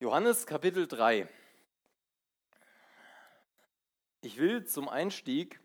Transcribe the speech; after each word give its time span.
Johannes 0.00 0.46
Kapitel 0.46 0.86
3. 0.86 1.28
Ich 4.20 4.38
will 4.38 4.64
zum 4.64 4.88
Einstieg 4.88 5.58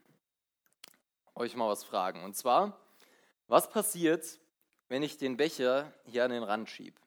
euch 1.35 1.56
mal 1.56 1.69
was 1.69 1.83
fragen. 1.83 2.24
Und 2.24 2.35
zwar, 2.35 2.75
was 3.48 3.69
passiert, 3.69 4.40
wenn 4.88 5.04
ich 5.04 5.17
den 5.17 5.38
Becher 5.38 5.93
hier 6.06 6.25
an 6.25 6.32
den 6.32 6.42
Rand 6.42 6.67
schiebe? 6.67 7.00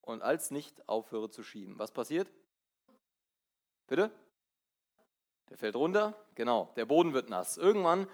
Und 0.00 0.22
als 0.22 0.50
nicht 0.50 0.88
aufhöre 0.88 1.28
zu 1.28 1.42
schieben. 1.42 1.78
Was 1.78 1.90
passiert? 1.90 2.32
Bitte? 3.88 4.10
Der 5.50 5.58
fällt 5.58 5.76
runter? 5.76 6.16
Genau, 6.34 6.72
der 6.76 6.86
Boden 6.86 7.12
wird 7.12 7.28
nass. 7.28 7.58
Irgendwann 7.58 8.08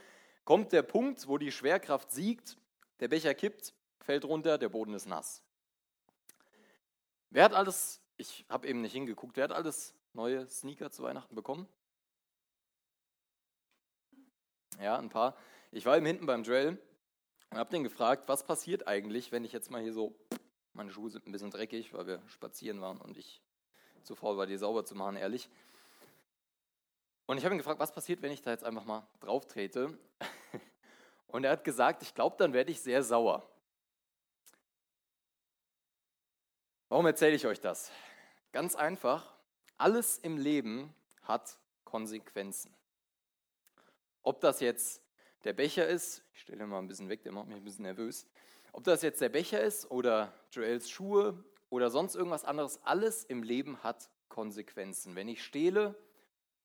kommt 0.45 0.73
der 0.73 0.83
Punkt, 0.83 1.29
wo 1.29 1.39
die 1.39 1.53
Schwerkraft 1.53 2.11
siegt, 2.11 2.59
der 2.99 3.07
Becher 3.07 3.33
kippt, 3.35 3.75
fällt 4.01 4.25
runter, 4.25 4.59
der 4.59 4.71
Boden 4.71 4.95
ist 4.95 5.07
nass. 5.07 5.45
Wer 7.31 7.45
hat 7.45 7.55
alles, 7.55 8.01
ich 8.17 8.45
habe 8.49 8.67
eben 8.67 8.81
nicht 8.81 8.93
hingeguckt, 8.93 9.37
wer 9.37 9.45
hat 9.45 9.53
alles 9.53 9.95
neue 10.13 10.49
Sneaker 10.49 10.91
zu 10.91 11.03
Weihnachten 11.03 11.35
bekommen? 11.35 11.69
Ja, 14.81 14.97
ein 14.97 15.09
paar. 15.09 15.37
Ich 15.71 15.85
war 15.85 15.97
eben 15.97 16.07
hinten 16.07 16.27
beim 16.27 16.45
Joel 16.45 16.79
und 17.51 17.59
habe 17.59 17.71
den 17.71 17.85
gefragt, 17.85 18.29
was 18.29 18.45
passiert 18.45 18.87
eigentlich, 18.87 19.33
wenn 19.33 19.45
ich 19.45 19.53
jetzt 19.53 19.71
mal 19.71 19.83
hier 19.83 19.93
so, 19.93 20.15
meine 20.73 20.91
Schuhe 20.91 21.11
sind 21.11 21.27
ein 21.27 21.33
bisschen 21.33 21.51
dreckig, 21.51 21.93
weil 21.93 22.07
wir 22.07 22.23
spazieren 22.29 22.81
waren 22.81 22.99
und 22.99 23.19
ich 23.19 23.43
zu 24.03 24.15
faul 24.15 24.37
war, 24.39 24.47
die 24.47 24.57
sauber 24.57 24.85
zu 24.85 24.95
machen, 24.95 25.17
ehrlich. 25.17 25.51
Und 27.27 27.37
ich 27.37 27.45
habe 27.45 27.55
ihn 27.55 27.59
gefragt, 27.59 27.79
was 27.79 27.93
passiert, 27.93 28.23
wenn 28.23 28.33
ich 28.33 28.41
da 28.41 28.51
jetzt 28.51 28.65
einfach 28.65 28.87
mal 28.87 29.07
drauf 29.21 29.47
trete? 29.47 29.99
Und 31.27 31.45
er 31.45 31.51
hat 31.51 31.63
gesagt, 31.63 32.03
ich 32.03 32.15
glaube, 32.15 32.37
dann 32.39 32.55
werde 32.55 32.71
ich 32.71 32.81
sehr 32.81 33.03
sauer. 33.03 33.47
Warum 36.91 37.05
erzähle 37.05 37.37
ich 37.37 37.47
euch 37.47 37.61
das? 37.61 37.91
Ganz 38.51 38.75
einfach, 38.75 39.35
alles 39.77 40.17
im 40.17 40.39
Leben 40.39 40.95
hat 41.23 41.59
Konsequenzen. 41.85 42.75
Ob 44.23 44.41
das 44.41 44.61
jetzt 44.61 45.03
der 45.45 45.53
Becher 45.53 45.87
ist, 45.87 46.23
ich 46.33 46.41
stelle 46.41 46.67
mal 46.67 46.79
ein 46.79 46.89
bisschen 46.89 47.11
weg, 47.11 47.23
der 47.25 47.33
macht 47.33 47.49
mich 47.49 47.59
ein 47.59 47.65
bisschen 47.65 47.83
nervös. 47.83 48.27
Ob 48.73 48.85
das 48.85 49.03
jetzt 49.03 49.21
der 49.21 49.29
Becher 49.29 49.61
ist 49.61 49.91
oder 49.91 50.33
Joels 50.51 50.89
Schuhe 50.89 51.45
oder 51.69 51.91
sonst 51.91 52.15
irgendwas 52.15 52.47
anderes, 52.47 52.81
alles 52.85 53.23
im 53.25 53.43
Leben 53.43 53.83
hat 53.83 54.09
Konsequenzen. 54.31 55.15
Wenn 55.15 55.29
ich 55.29 55.45
stehle, 55.45 55.95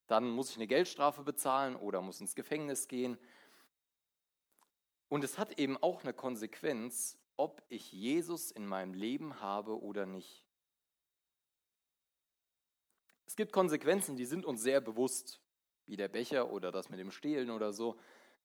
dann 0.08 0.30
muss 0.30 0.52
ich 0.52 0.56
eine 0.56 0.68
Geldstrafe 0.68 1.24
bezahlen 1.24 1.76
oder 1.76 2.02
muss 2.02 2.22
ins 2.22 2.34
Gefängnis 2.34 2.88
gehen. 2.88 3.18
Und 5.10 5.26
es 5.26 5.38
hat 5.38 5.60
eben 5.60 5.76
auch 5.84 6.04
eine 6.04 6.14
Konsequenz, 6.14 7.18
ob 7.36 7.64
ich 7.70 7.92
Jesus 7.92 8.52
in 8.52 8.66
meinem 8.66 8.94
Leben 8.94 9.42
habe 9.42 9.82
oder 9.82 10.06
nicht. 10.06 10.46
Es 13.26 13.36
gibt 13.36 13.52
Konsequenzen, 13.52 14.16
die 14.16 14.26
sind 14.26 14.46
uns 14.46 14.62
sehr 14.62 14.82
bewusst, 14.82 15.42
wie 15.86 15.96
der 15.96 16.08
Becher 16.08 16.52
oder 16.52 16.72
das 16.72 16.90
mit 16.90 17.00
dem 17.00 17.12
Stehlen 17.12 17.50
oder 17.50 17.74
so. 17.74 17.98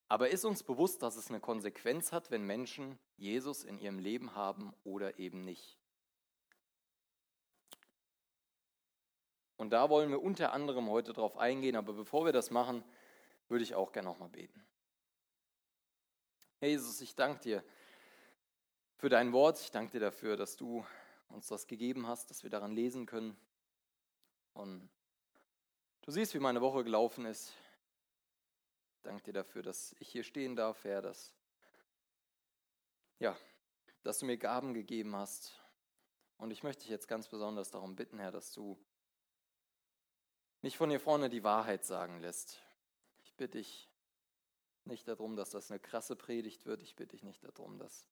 Aber 0.09 0.31
ist 0.31 0.45
uns 0.45 0.63
bewusst, 0.63 1.03
dass 1.03 1.17
es 1.17 1.29
eine 1.29 1.41
Konsequenz 1.41 2.13
hat, 2.13 2.31
wenn 2.31 2.47
Menschen 2.47 2.99
Jesus 3.17 3.65
in 3.65 3.79
ihrem 3.79 3.99
Leben 3.99 4.35
haben 4.35 4.73
oder 4.85 5.19
eben 5.19 5.43
nicht? 5.45 5.79
Und 9.59 9.71
da 9.71 9.91
wollen 9.91 10.11
wir 10.11 10.23
unter 10.23 10.53
anderem 10.53 10.89
heute 10.89 11.13
drauf 11.13 11.37
eingehen, 11.37 11.77
aber 11.77 11.93
bevor 11.93 12.25
wir 12.25 12.33
das 12.33 12.51
machen, 12.51 12.85
würde 13.49 13.65
ich 13.65 13.75
auch 13.75 13.93
gerne 13.93 14.09
nochmal 14.09 14.29
beten. 14.29 14.65
Herr 16.61 16.69
Jesus, 16.69 17.01
ich 17.01 17.15
danke 17.15 17.41
dir, 17.41 17.65
für 18.99 19.09
dein 19.09 19.33
Wort. 19.33 19.61
Ich 19.61 19.71
danke 19.71 19.93
dir 19.93 20.01
dafür, 20.01 20.37
dass 20.37 20.57
du 20.57 20.85
uns 21.29 21.47
das 21.47 21.69
gegeben 21.69 22.09
hast, 22.09 22.31
dass 22.31 22.43
wir 22.43 22.51
daran 22.51 22.73
lesen 22.73 23.07
können. 23.07 23.37
Und 24.55 24.91
du 26.03 26.11
siehst, 26.11 26.35
wie 26.35 26.41
meine 26.41 26.61
Woche 26.61 26.83
gelaufen 26.83 27.25
ist. 27.25 27.55
Ich 28.97 29.03
danke 29.03 29.23
dir 29.23 29.33
dafür, 29.33 29.63
dass 29.63 29.95
ich 30.01 30.09
hier 30.09 30.25
stehen 30.25 30.57
darf, 30.57 30.83
Herr, 30.83 31.01
dass, 31.01 31.33
ja, 33.21 33.37
dass 34.03 34.19
du 34.19 34.27
mir 34.27 34.37
Gaben 34.37 34.75
gegeben 34.75 35.15
hast. 35.15 35.57
Und 36.37 36.51
ich 36.51 36.65
möchte 36.65 36.83
dich 36.83 36.91
jetzt 36.91 37.07
ganz 37.07 37.29
besonders 37.29 37.71
darum 37.71 37.95
bitten, 37.95 38.19
Herr, 38.19 38.33
dass 38.33 38.53
du 38.53 38.77
nicht 40.61 40.77
von 40.77 40.91
hier 40.91 41.01
vorne 41.01 41.29
die 41.29 41.45
Wahrheit 41.45 41.85
sagen 41.85 42.19
lässt. 42.19 42.61
Ich 43.23 43.33
bitte 43.37 43.59
dich 43.59 43.89
nicht 44.85 45.07
darum, 45.07 45.37
dass 45.37 45.51
das 45.51 45.71
eine 45.71 45.79
krasse 45.79 46.17
Predigt 46.17 46.67
wird. 46.67 46.83
Ich 46.83 46.97
bitte 46.97 47.15
dich 47.15 47.23
nicht 47.23 47.45
darum, 47.45 47.79
dass 47.79 48.09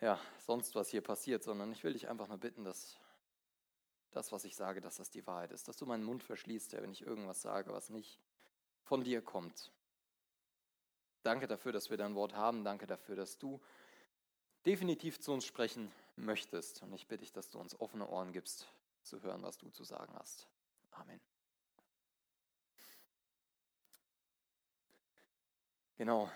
ja, 0.00 0.20
sonst 0.38 0.74
was 0.74 0.88
hier 0.88 1.00
passiert, 1.00 1.42
sondern 1.42 1.72
ich 1.72 1.82
will 1.84 1.92
dich 1.92 2.08
einfach 2.08 2.28
nur 2.28 2.38
bitten, 2.38 2.64
dass 2.64 2.98
das, 4.10 4.32
was 4.32 4.44
ich 4.44 4.56
sage, 4.56 4.80
dass 4.80 4.96
das 4.96 5.10
die 5.10 5.26
Wahrheit 5.26 5.52
ist, 5.52 5.68
dass 5.68 5.76
du 5.76 5.86
meinen 5.86 6.04
Mund 6.04 6.22
verschließt, 6.22 6.72
wenn 6.74 6.92
ich 6.92 7.02
irgendwas 7.02 7.42
sage, 7.42 7.72
was 7.72 7.90
nicht 7.90 8.20
von 8.82 9.04
dir 9.04 9.22
kommt. 9.22 9.72
Danke 11.22 11.46
dafür, 11.46 11.72
dass 11.72 11.90
wir 11.90 11.96
dein 11.96 12.14
Wort 12.14 12.34
haben. 12.34 12.64
Danke 12.64 12.86
dafür, 12.86 13.16
dass 13.16 13.38
du 13.38 13.60
definitiv 14.64 15.20
zu 15.20 15.32
uns 15.32 15.44
sprechen 15.44 15.92
möchtest. 16.16 16.82
Und 16.82 16.92
ich 16.92 17.06
bitte 17.06 17.20
dich, 17.20 17.32
dass 17.32 17.50
du 17.50 17.58
uns 17.58 17.78
offene 17.80 18.08
Ohren 18.08 18.32
gibst, 18.32 18.66
zu 19.02 19.20
hören, 19.22 19.42
was 19.42 19.58
du 19.58 19.68
zu 19.70 19.84
sagen 19.84 20.14
hast. 20.16 20.48
Amen. 20.92 21.20
Genau, 25.96 26.30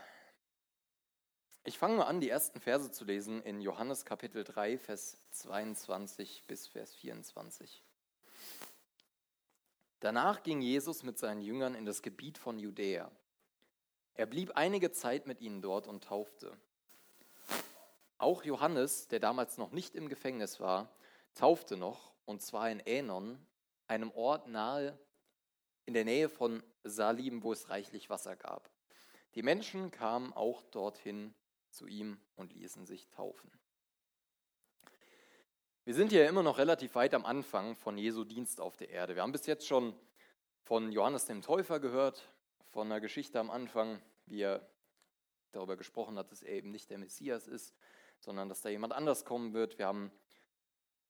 ich 1.64 1.78
fange 1.78 1.96
mal 1.96 2.06
an, 2.06 2.20
die 2.20 2.28
ersten 2.28 2.60
Verse 2.60 2.90
zu 2.90 3.04
lesen 3.04 3.40
in 3.42 3.60
Johannes 3.60 4.04
Kapitel 4.04 4.42
3, 4.42 4.78
Vers 4.78 5.16
22 5.30 6.42
bis 6.48 6.66
Vers 6.66 6.94
24. 6.96 7.84
Danach 10.00 10.42
ging 10.42 10.60
Jesus 10.60 11.04
mit 11.04 11.18
seinen 11.18 11.40
Jüngern 11.40 11.76
in 11.76 11.84
das 11.84 12.02
Gebiet 12.02 12.36
von 12.36 12.58
Judäa. 12.58 13.12
Er 14.14 14.26
blieb 14.26 14.56
einige 14.56 14.90
Zeit 14.90 15.28
mit 15.28 15.40
ihnen 15.40 15.62
dort 15.62 15.86
und 15.86 16.02
taufte. 16.02 16.56
Auch 18.18 18.42
Johannes, 18.42 19.06
der 19.06 19.20
damals 19.20 19.56
noch 19.56 19.70
nicht 19.70 19.94
im 19.94 20.08
Gefängnis 20.08 20.58
war, 20.58 20.88
taufte 21.34 21.76
noch, 21.76 22.12
und 22.24 22.42
zwar 22.42 22.70
in 22.70 22.80
Änon, 22.80 23.38
einem 23.86 24.10
Ort 24.10 24.48
nahe 24.48 24.98
in 25.86 25.94
der 25.94 26.04
Nähe 26.04 26.28
von 26.28 26.60
Salim, 26.82 27.44
wo 27.44 27.52
es 27.52 27.70
reichlich 27.70 28.10
Wasser 28.10 28.34
gab. 28.34 28.68
Die 29.36 29.42
Menschen 29.42 29.92
kamen 29.92 30.32
auch 30.32 30.62
dorthin 30.62 31.32
zu 31.72 31.86
ihm 31.86 32.20
und 32.36 32.52
ließen 32.52 32.86
sich 32.86 33.08
taufen. 33.08 33.50
Wir 35.84 35.94
sind 35.94 36.12
hier 36.12 36.28
immer 36.28 36.44
noch 36.44 36.58
relativ 36.58 36.94
weit 36.94 37.12
am 37.12 37.24
Anfang 37.24 37.74
von 37.74 37.98
Jesu 37.98 38.22
Dienst 38.22 38.60
auf 38.60 38.76
der 38.76 38.90
Erde. 38.90 39.16
Wir 39.16 39.22
haben 39.22 39.32
bis 39.32 39.46
jetzt 39.46 39.66
schon 39.66 39.94
von 40.62 40.92
Johannes 40.92 41.26
dem 41.26 41.42
Täufer 41.42 41.80
gehört, 41.80 42.28
von 42.68 42.86
einer 42.86 43.00
Geschichte 43.00 43.40
am 43.40 43.50
Anfang, 43.50 44.00
wie 44.26 44.42
er 44.42 44.64
darüber 45.50 45.76
gesprochen 45.76 46.16
hat, 46.18 46.30
dass 46.30 46.42
er 46.42 46.54
eben 46.54 46.70
nicht 46.70 46.88
der 46.88 46.98
Messias 46.98 47.48
ist, 47.48 47.74
sondern 48.20 48.48
dass 48.48 48.62
da 48.62 48.68
jemand 48.68 48.92
anders 48.92 49.24
kommen 49.24 49.54
wird. 49.54 49.76
Wir 49.78 49.86
haben 49.86 50.12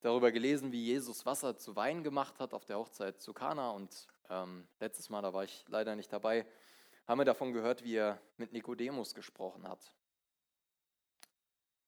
darüber 0.00 0.33
gelesen, 0.33 0.73
wie 0.73 0.83
Jesus 0.83 1.27
Wasser 1.27 1.59
zu 1.59 1.77
Wein 1.77 2.03
gemacht 2.03 2.41
hat 2.41 2.55
auf 2.55 2.65
der 2.65 2.79
Hochzeit 2.79 3.21
zu 3.21 3.34
Kana. 3.34 3.73
Und 3.73 4.09
ähm, 4.31 4.67
letztes 4.81 5.11
Mal, 5.11 5.21
da 5.21 5.34
war 5.34 5.44
ich 5.44 5.67
leider 5.69 5.94
nicht 5.97 6.12
dabei, 6.12 6.47
haben 7.06 7.21
wir 7.21 7.27
davon 7.27 7.53
gehört, 7.53 7.84
wie 7.84 7.97
er 7.97 8.23
mit 8.39 8.53
Nikodemus 8.53 9.15
gesprochen 9.15 9.69
hat 9.69 9.93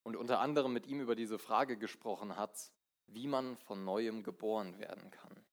und 0.04 0.16
unter 0.16 0.38
anderem 0.38 0.72
mit 0.72 0.86
ihm 0.86 1.00
über 1.00 1.16
diese 1.16 1.38
Frage 1.38 1.76
gesprochen 1.76 2.36
hat, 2.36 2.70
wie 3.08 3.26
man 3.26 3.56
von 3.56 3.84
neuem 3.84 4.22
geboren 4.22 4.78
werden 4.78 5.10
kann. 5.10 5.44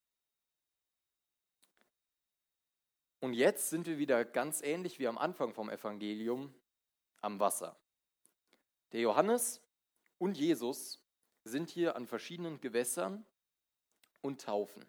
Und 3.20 3.34
jetzt 3.34 3.70
sind 3.70 3.86
wir 3.86 3.98
wieder 3.98 4.24
ganz 4.24 4.62
ähnlich 4.62 4.98
wie 4.98 5.08
am 5.08 5.18
Anfang 5.18 5.52
vom 5.52 5.70
Evangelium 5.70 6.54
am 7.20 7.40
Wasser. 7.40 7.76
Der 8.92 9.00
Johannes 9.00 9.60
und 10.18 10.36
Jesus 10.36 11.02
sind 11.44 11.70
hier 11.70 11.96
an 11.96 12.06
verschiedenen 12.06 12.60
Gewässern 12.60 13.24
und 14.20 14.40
taufen. 14.40 14.84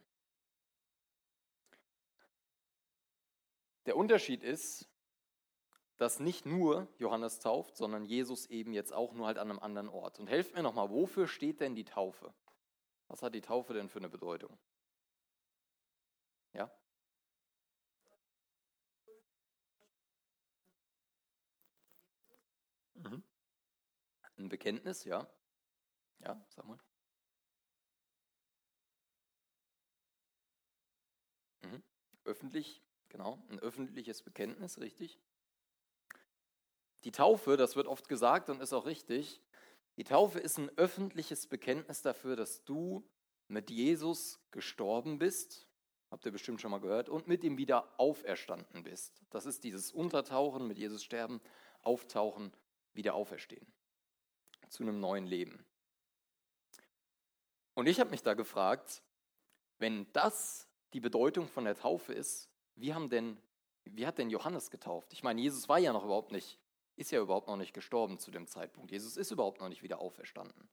Der 3.86 3.98
Unterschied 3.98 4.44
ist, 4.44 4.88
dass 5.98 6.20
nicht 6.20 6.46
nur 6.46 6.88
Johannes 6.98 7.40
tauft, 7.40 7.78
sondern 7.78 8.06
Jesus 8.06 8.48
eben 8.48 8.74
jetzt 8.74 8.94
auch 8.94 9.14
nur 9.14 9.28
halt 9.28 9.38
an 9.38 9.50
einem 9.50 9.60
anderen 9.60 9.90
Ort. 9.90 10.20
Und 10.20 10.28
helft 10.28 10.56
mir 10.56 10.64
nochmal, 10.64 10.90
wofür 10.90 11.28
steht 11.28 11.62
denn 11.62 11.76
die 11.76 11.86
Taufe? 11.86 12.34
Was 13.08 13.22
hat 13.22 13.36
die 13.36 13.42
Taufe 13.42 13.74
denn 13.74 13.90
für 13.90 14.00
eine 14.00 14.10
Bedeutung? 14.10 14.58
Ja? 16.54 16.70
Mhm. 22.96 23.22
Ein 24.38 24.50
Bekenntnis, 24.50 25.06
ja. 25.06 25.28
Ja, 26.20 26.46
sag 26.50 26.66
mal. 26.66 26.80
Mhm. 31.64 31.84
Öffentlich, 32.26 32.82
genau, 33.10 33.42
ein 33.50 33.60
öffentliches 33.60 34.22
Bekenntnis, 34.22 34.80
richtig. 34.80 35.20
Die 37.04 37.12
Taufe, 37.12 37.58
das 37.58 37.76
wird 37.76 37.88
oft 37.88 38.08
gesagt 38.08 38.50
und 38.50 38.62
ist 38.62 38.74
auch 38.74 38.86
richtig, 38.86 39.42
Die 39.98 40.04
Taufe 40.04 40.40
ist 40.40 40.58
ein 40.58 40.76
öffentliches 40.76 41.46
Bekenntnis 41.46 42.02
dafür, 42.02 42.36
dass 42.36 42.64
du 42.64 43.08
mit 43.48 43.70
Jesus 43.70 44.40
gestorben 44.50 45.20
bist, 45.20 45.68
habt 46.10 46.26
ihr 46.26 46.32
bestimmt 46.32 46.62
schon 46.62 46.72
mal 46.72 46.80
gehört, 46.80 47.10
und 47.10 47.28
mit 47.28 47.44
ihm 47.44 47.58
wieder 47.58 47.94
auferstanden 48.00 48.84
bist. 48.84 49.22
Das 49.30 49.46
ist 49.46 49.64
dieses 49.64 49.92
Untertauchen, 49.92 50.68
mit 50.68 50.80
Jesus 50.80 51.04
sterben, 51.04 51.42
auftauchen, 51.84 52.52
wieder 52.94 53.14
auferstehen. 53.14 53.68
Zu 54.70 54.82
einem 54.82 55.00
neuen 55.00 55.28
Leben. 55.28 55.64
Und 57.76 57.88
ich 57.88 58.00
habe 58.00 58.10
mich 58.10 58.24
da 58.24 58.34
gefragt, 58.34 59.04
wenn 59.78 60.12
das 60.14 60.68
die 60.94 61.00
Bedeutung 61.00 61.48
von 61.48 61.66
der 61.66 61.76
Taufe 61.76 62.14
ist, 62.14 62.50
wie, 62.76 62.94
haben 62.94 63.10
denn, 63.10 63.38
wie 63.84 64.08
hat 64.08 64.18
denn 64.18 64.30
Johannes 64.30 64.72
getauft? 64.72 65.14
Ich 65.14 65.24
meine, 65.24 65.42
Jesus 65.42 65.70
war 65.70 65.78
ja 65.78 65.94
noch 65.94 66.06
überhaupt 66.06 66.32
nicht 66.32 66.60
ist 66.96 67.12
ja 67.12 67.20
überhaupt 67.20 67.48
noch 67.48 67.58
nicht 67.58 67.74
gestorben 67.74 68.20
zu 68.20 68.32
dem 68.32 68.48
Zeitpunkt. 68.48 68.92
Jesus 68.92 69.18
ist 69.18 69.32
überhaupt 69.32 69.62
noch 69.62 69.70
nicht 69.70 69.84
wieder 69.84 70.00
auferstanden. 70.00 70.70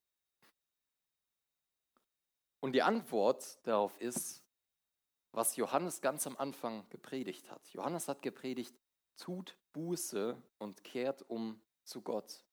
Und 2.61 2.72
die 2.72 2.82
Antwort 2.82 3.58
darauf 3.67 3.99
ist, 4.00 4.44
was 5.32 5.56
Johannes 5.56 6.00
ganz 6.00 6.26
am 6.26 6.37
Anfang 6.37 6.88
gepredigt 6.90 7.50
hat. 7.50 7.67
Johannes 7.69 8.08
hat 8.08 8.20
gepredigt, 8.20 8.75
tut 9.17 9.56
Buße 9.72 10.37
und 10.58 10.84
kehrt 10.84 11.22
um 11.28 11.61
zu 11.84 12.02
Gott. 12.02 12.44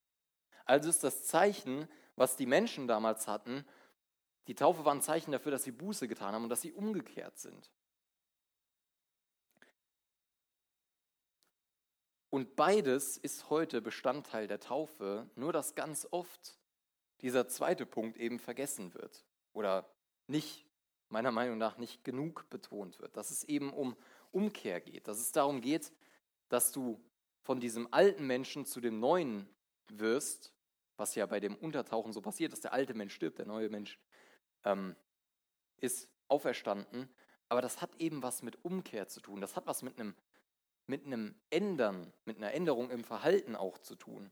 Also 0.66 0.90
ist 0.90 1.04
das 1.04 1.26
Zeichen, 1.26 1.88
was 2.16 2.36
die 2.36 2.46
Menschen 2.46 2.88
damals 2.88 3.28
hatten, 3.28 3.66
die 4.48 4.56
Taufe 4.56 4.86
war 4.86 4.94
ein 4.94 5.02
Zeichen 5.02 5.32
dafür, 5.32 5.52
dass 5.52 5.64
sie 5.64 5.72
Buße 5.72 6.08
getan 6.08 6.34
haben 6.34 6.44
und 6.44 6.50
dass 6.50 6.62
sie 6.62 6.72
umgekehrt 6.72 7.38
sind. 7.38 7.70
Und 12.38 12.56
beides 12.56 13.18
ist 13.18 13.50
heute 13.50 13.82
Bestandteil 13.82 14.48
der 14.48 14.60
Taufe, 14.60 15.28
nur 15.34 15.52
dass 15.52 15.74
ganz 15.74 16.08
oft 16.12 16.60
dieser 17.22 17.48
zweite 17.48 17.88
Punkt 17.88 18.16
eben 18.16 18.38
vergessen 18.38 18.94
wird 18.94 19.26
oder 19.54 19.90
nicht, 20.28 20.68
meiner 21.10 21.32
Meinung 21.32 21.58
nach, 21.58 21.80
nicht 21.80 22.04
genug 22.04 22.48
betont 22.52 23.00
wird, 23.00 23.18
dass 23.18 23.32
es 23.32 23.44
eben 23.46 23.74
um 23.74 23.98
Umkehr 24.30 24.82
geht, 24.82 25.08
dass 25.08 25.18
es 25.18 25.32
darum 25.32 25.62
geht, 25.62 25.92
dass 26.48 26.72
du 26.72 27.04
von 27.42 27.60
diesem 27.60 27.92
alten 27.92 28.28
Menschen 28.28 28.68
zu 28.68 28.82
dem 28.82 29.00
neuen 29.00 29.50
wirst, 29.88 30.54
was 30.96 31.16
ja 31.16 31.26
bei 31.26 31.40
dem 31.40 31.56
Untertauchen 31.56 32.14
so 32.14 32.22
passiert, 32.22 32.52
dass 32.52 32.62
der 32.62 32.72
alte 32.72 32.94
Mensch 32.94 33.16
stirbt, 33.16 33.40
der 33.40 33.48
neue 33.48 33.70
Mensch 33.70 34.00
ähm, 34.64 34.96
ist 35.78 36.08
auferstanden. 36.28 37.10
Aber 37.50 37.64
das 37.64 37.82
hat 37.82 37.96
eben 38.00 38.22
was 38.22 38.44
mit 38.44 38.64
Umkehr 38.64 39.08
zu 39.08 39.22
tun. 39.22 39.42
Das 39.42 39.56
hat 39.56 39.66
was 39.66 39.82
mit 39.82 40.00
einem 40.00 40.14
mit 40.88 41.06
einem 41.06 41.36
Ändern, 41.50 42.12
mit 42.26 42.38
einer 42.38 42.54
Änderung 42.54 42.90
im 42.90 43.04
Verhalten 43.04 43.56
auch 43.56 43.78
zu 43.78 43.96
tun. 43.96 44.32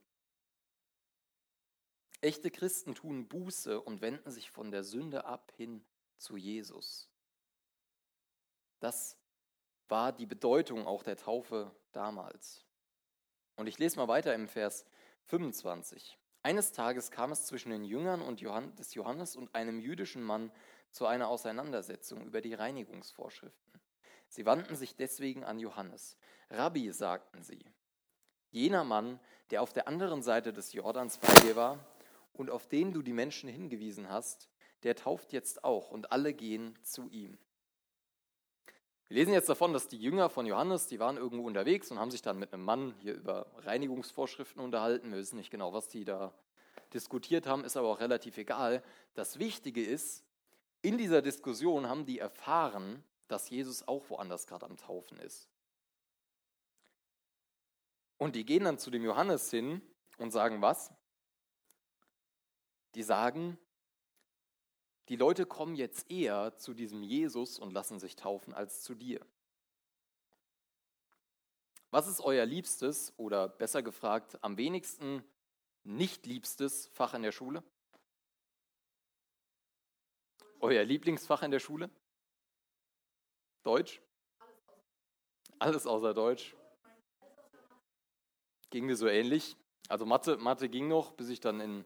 Echte 2.21 2.49
Christen 2.49 2.95
tun 2.95 3.27
Buße 3.27 3.79
und 3.79 4.01
wenden 4.01 4.31
sich 4.31 4.49
von 4.49 4.71
der 4.71 4.83
Sünde 4.83 5.25
ab 5.25 5.51
hin 5.55 5.85
zu 6.17 6.37
Jesus. 6.37 7.09
Das 8.79 9.17
war 9.87 10.11
die 10.11 10.25
Bedeutung 10.25 10.87
auch 10.87 11.03
der 11.03 11.17
Taufe 11.17 11.75
damals. 11.91 12.65
Und 13.57 13.67
ich 13.67 13.77
lese 13.77 13.97
mal 13.97 14.07
weiter 14.07 14.33
im 14.33 14.47
Vers 14.47 14.85
25. 15.25 16.17
Eines 16.41 16.71
Tages 16.71 17.11
kam 17.11 17.31
es 17.31 17.45
zwischen 17.45 17.71
den 17.71 17.83
Jüngern 17.83 18.21
und 18.21 18.41
Johann, 18.41 18.75
des 18.75 18.93
Johannes 18.93 19.35
und 19.35 19.53
einem 19.55 19.79
jüdischen 19.79 20.21
Mann 20.23 20.51
zu 20.91 21.05
einer 21.07 21.27
Auseinandersetzung 21.27 22.25
über 22.25 22.41
die 22.41 22.53
Reinigungsvorschriften. 22.53 23.81
Sie 24.29 24.45
wandten 24.45 24.75
sich 24.75 24.95
deswegen 24.95 25.43
an 25.43 25.59
Johannes. 25.59 26.17
Rabbi, 26.49 26.91
sagten 26.91 27.43
sie, 27.43 27.63
jener 28.51 28.83
Mann, 28.83 29.19
der 29.51 29.61
auf 29.61 29.73
der 29.73 29.87
anderen 29.87 30.21
Seite 30.21 30.53
des 30.53 30.73
Jordans 30.73 31.17
bei 31.17 31.33
dir 31.41 31.55
war 31.55 31.79
und 32.33 32.49
auf 32.49 32.67
den 32.67 32.93
du 32.93 33.01
die 33.01 33.13
Menschen 33.13 33.49
hingewiesen 33.49 34.09
hast, 34.09 34.49
der 34.83 34.95
tauft 34.95 35.33
jetzt 35.33 35.63
auch 35.63 35.91
und 35.91 36.11
alle 36.11 36.33
gehen 36.33 36.77
zu 36.83 37.09
ihm. 37.09 37.37
Wir 39.07 39.17
lesen 39.17 39.33
jetzt 39.33 39.49
davon, 39.49 39.71
dass 39.71 39.87
die 39.87 39.99
Jünger 39.99 40.29
von 40.29 40.47
Johannes, 40.47 40.87
die 40.87 40.99
waren 40.99 41.17
irgendwo 41.17 41.45
unterwegs 41.45 41.91
und 41.91 41.99
haben 41.99 42.09
sich 42.09 42.23
dann 42.23 42.39
mit 42.39 42.53
einem 42.53 42.63
Mann 42.63 42.95
hier 42.99 43.13
über 43.13 43.45
Reinigungsvorschriften 43.57 44.61
unterhalten. 44.61 45.11
Wir 45.11 45.19
wissen 45.19 45.37
nicht 45.37 45.51
genau, 45.51 45.73
was 45.73 45.87
die 45.89 46.05
da 46.05 46.33
diskutiert 46.93 47.45
haben, 47.45 47.63
ist 47.63 47.77
aber 47.77 47.89
auch 47.89 47.99
relativ 47.99 48.37
egal. 48.37 48.83
Das 49.13 49.37
Wichtige 49.37 49.83
ist, 49.83 50.23
in 50.81 50.97
dieser 50.97 51.21
Diskussion 51.21 51.87
haben 51.87 52.05
die 52.05 52.19
erfahren, 52.19 53.03
dass 53.27 53.49
Jesus 53.49 53.87
auch 53.87 54.09
woanders 54.09 54.47
gerade 54.47 54.65
am 54.65 54.77
Taufen 54.77 55.19
ist. 55.19 55.49
Und 58.17 58.35
die 58.35 58.45
gehen 58.45 58.63
dann 58.63 58.79
zu 58.79 58.91
dem 58.91 59.03
Johannes 59.03 59.49
hin 59.49 59.81
und 60.17 60.31
sagen 60.31 60.61
was? 60.61 60.91
Die 62.95 63.03
sagen, 63.03 63.57
die 65.09 65.17
Leute 65.17 65.45
kommen 65.45 65.75
jetzt 65.75 66.09
eher 66.09 66.57
zu 66.57 66.73
diesem 66.73 67.03
Jesus 67.03 67.59
und 67.59 67.73
lassen 67.73 67.99
sich 67.99 68.15
taufen 68.15 68.53
als 68.53 68.81
zu 68.81 68.95
dir. 68.95 69.25
Was 71.91 72.07
ist 72.07 72.21
euer 72.21 72.45
liebstes 72.45 73.13
oder 73.17 73.47
besser 73.47 73.83
gefragt 73.83 74.37
am 74.41 74.57
wenigsten 74.57 75.23
nicht 75.83 76.25
liebstes 76.25 76.87
Fach 76.87 77.13
in 77.13 77.21
der 77.21 77.31
Schule? 77.31 77.63
Euer 80.59 80.83
Lieblingsfach 80.83 81.43
in 81.43 81.51
der 81.51 81.59
Schule? 81.59 81.89
Deutsch? 83.65 83.99
Alles 85.57 85.87
außer 85.87 86.13
Deutsch. 86.13 86.55
Ging 88.69 88.85
mir 88.85 88.95
so 88.95 89.07
ähnlich. 89.07 89.57
Also 89.89 90.05
Mathe, 90.05 90.37
Mathe 90.37 90.69
ging 90.69 90.87
noch, 90.87 91.13
bis 91.13 91.29
ich 91.29 91.39
dann 91.39 91.59
in 91.59 91.85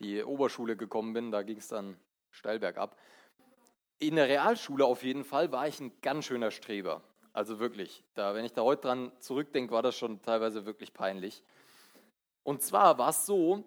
die 0.00 0.24
Oberschule 0.24 0.76
gekommen 0.76 1.12
bin. 1.12 1.30
Da 1.30 1.42
ging 1.42 1.58
es 1.58 1.68
dann 1.68 2.00
steil 2.30 2.58
bergab. 2.58 2.98
In 3.98 4.16
der 4.16 4.28
Realschule 4.28 4.86
auf 4.86 5.02
jeden 5.02 5.24
Fall 5.24 5.52
war 5.52 5.68
ich 5.68 5.80
ein 5.80 5.92
ganz 6.00 6.24
schöner 6.24 6.50
Streber. 6.50 7.02
Also 7.34 7.58
wirklich, 7.58 8.02
da, 8.14 8.34
wenn 8.34 8.46
ich 8.46 8.54
da 8.54 8.62
heute 8.62 8.88
dran 8.88 9.12
zurückdenke, 9.20 9.74
war 9.74 9.82
das 9.82 9.98
schon 9.98 10.22
teilweise 10.22 10.64
wirklich 10.64 10.94
peinlich. 10.94 11.42
Und 12.42 12.62
zwar 12.62 12.96
war 12.96 13.10
es 13.10 13.26
so, 13.26 13.64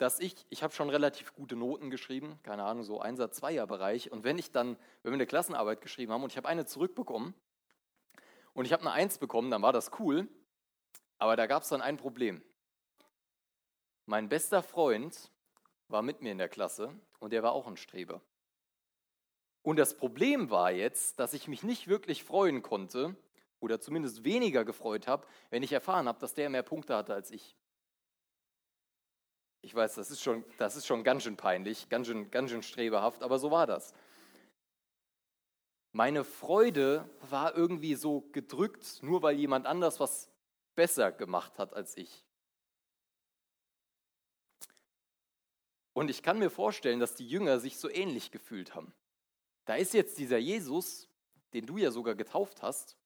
dass 0.00 0.18
ich, 0.18 0.46
ich 0.48 0.62
habe 0.62 0.72
schon 0.72 0.88
relativ 0.88 1.34
gute 1.34 1.56
Noten 1.56 1.90
geschrieben, 1.90 2.38
keine 2.42 2.64
Ahnung, 2.64 2.84
so 2.84 3.00
Einser, 3.00 3.30
Zweier 3.30 3.66
Bereich. 3.66 4.10
Und 4.10 4.24
wenn 4.24 4.38
ich 4.38 4.50
dann, 4.50 4.78
wenn 5.02 5.12
wir 5.12 5.16
eine 5.16 5.26
Klassenarbeit 5.26 5.82
geschrieben 5.82 6.12
haben 6.12 6.22
und 6.22 6.32
ich 6.32 6.38
habe 6.38 6.48
eine 6.48 6.64
zurückbekommen 6.64 7.34
und 8.54 8.64
ich 8.64 8.72
habe 8.72 8.82
eine 8.82 8.92
Eins 8.92 9.18
bekommen, 9.18 9.50
dann 9.50 9.60
war 9.60 9.74
das 9.74 9.90
cool. 9.98 10.26
Aber 11.18 11.36
da 11.36 11.46
gab 11.46 11.64
es 11.64 11.68
dann 11.68 11.82
ein 11.82 11.98
Problem. 11.98 12.42
Mein 14.06 14.30
bester 14.30 14.62
Freund 14.62 15.30
war 15.88 16.00
mit 16.00 16.22
mir 16.22 16.32
in 16.32 16.38
der 16.38 16.48
Klasse 16.48 16.98
und 17.18 17.34
er 17.34 17.42
war 17.42 17.52
auch 17.52 17.66
ein 17.66 17.76
Streber. 17.76 18.22
Und 19.62 19.76
das 19.76 19.94
Problem 19.94 20.48
war 20.48 20.72
jetzt, 20.72 21.20
dass 21.20 21.34
ich 21.34 21.46
mich 21.46 21.62
nicht 21.62 21.88
wirklich 21.88 22.24
freuen 22.24 22.62
konnte 22.62 23.14
oder 23.60 23.80
zumindest 23.80 24.24
weniger 24.24 24.64
gefreut 24.64 25.06
habe, 25.06 25.26
wenn 25.50 25.62
ich 25.62 25.72
erfahren 25.72 26.08
habe, 26.08 26.18
dass 26.18 26.32
der 26.32 26.48
mehr 26.48 26.62
Punkte 26.62 26.96
hatte 26.96 27.12
als 27.12 27.30
ich. 27.30 27.54
Ich 29.62 29.74
weiß, 29.74 29.94
das 29.94 30.10
ist 30.10 30.22
schon, 30.22 30.44
das 30.58 30.76
ist 30.76 30.86
schon 30.86 31.04
ganz 31.04 31.22
schön 31.22 31.36
peinlich, 31.36 31.88
ganz 31.88 32.06
schön, 32.06 32.30
ganz 32.30 32.50
schön 32.50 32.62
streberhaft, 32.62 33.22
aber 33.22 33.38
so 33.38 33.50
war 33.50 33.66
das. 33.66 33.92
Meine 35.92 36.24
Freude 36.24 37.08
war 37.28 37.56
irgendwie 37.56 37.94
so 37.94 38.22
gedrückt, 38.32 39.02
nur 39.02 39.22
weil 39.22 39.36
jemand 39.36 39.66
anders 39.66 40.00
was 40.00 40.30
besser 40.74 41.12
gemacht 41.12 41.58
hat 41.58 41.74
als 41.74 41.96
ich. 41.96 42.24
Und 45.92 46.08
ich 46.08 46.22
kann 46.22 46.38
mir 46.38 46.50
vorstellen, 46.50 47.00
dass 47.00 47.16
die 47.16 47.28
Jünger 47.28 47.58
sich 47.58 47.76
so 47.76 47.90
ähnlich 47.90 48.30
gefühlt 48.30 48.74
haben. 48.74 48.94
Da 49.66 49.74
ist 49.74 49.92
jetzt 49.92 50.18
dieser 50.18 50.38
Jesus, 50.38 51.08
den 51.52 51.66
du 51.66 51.76
ja 51.76 51.90
sogar 51.90 52.14
getauft 52.14 52.62
hast, 52.62 52.96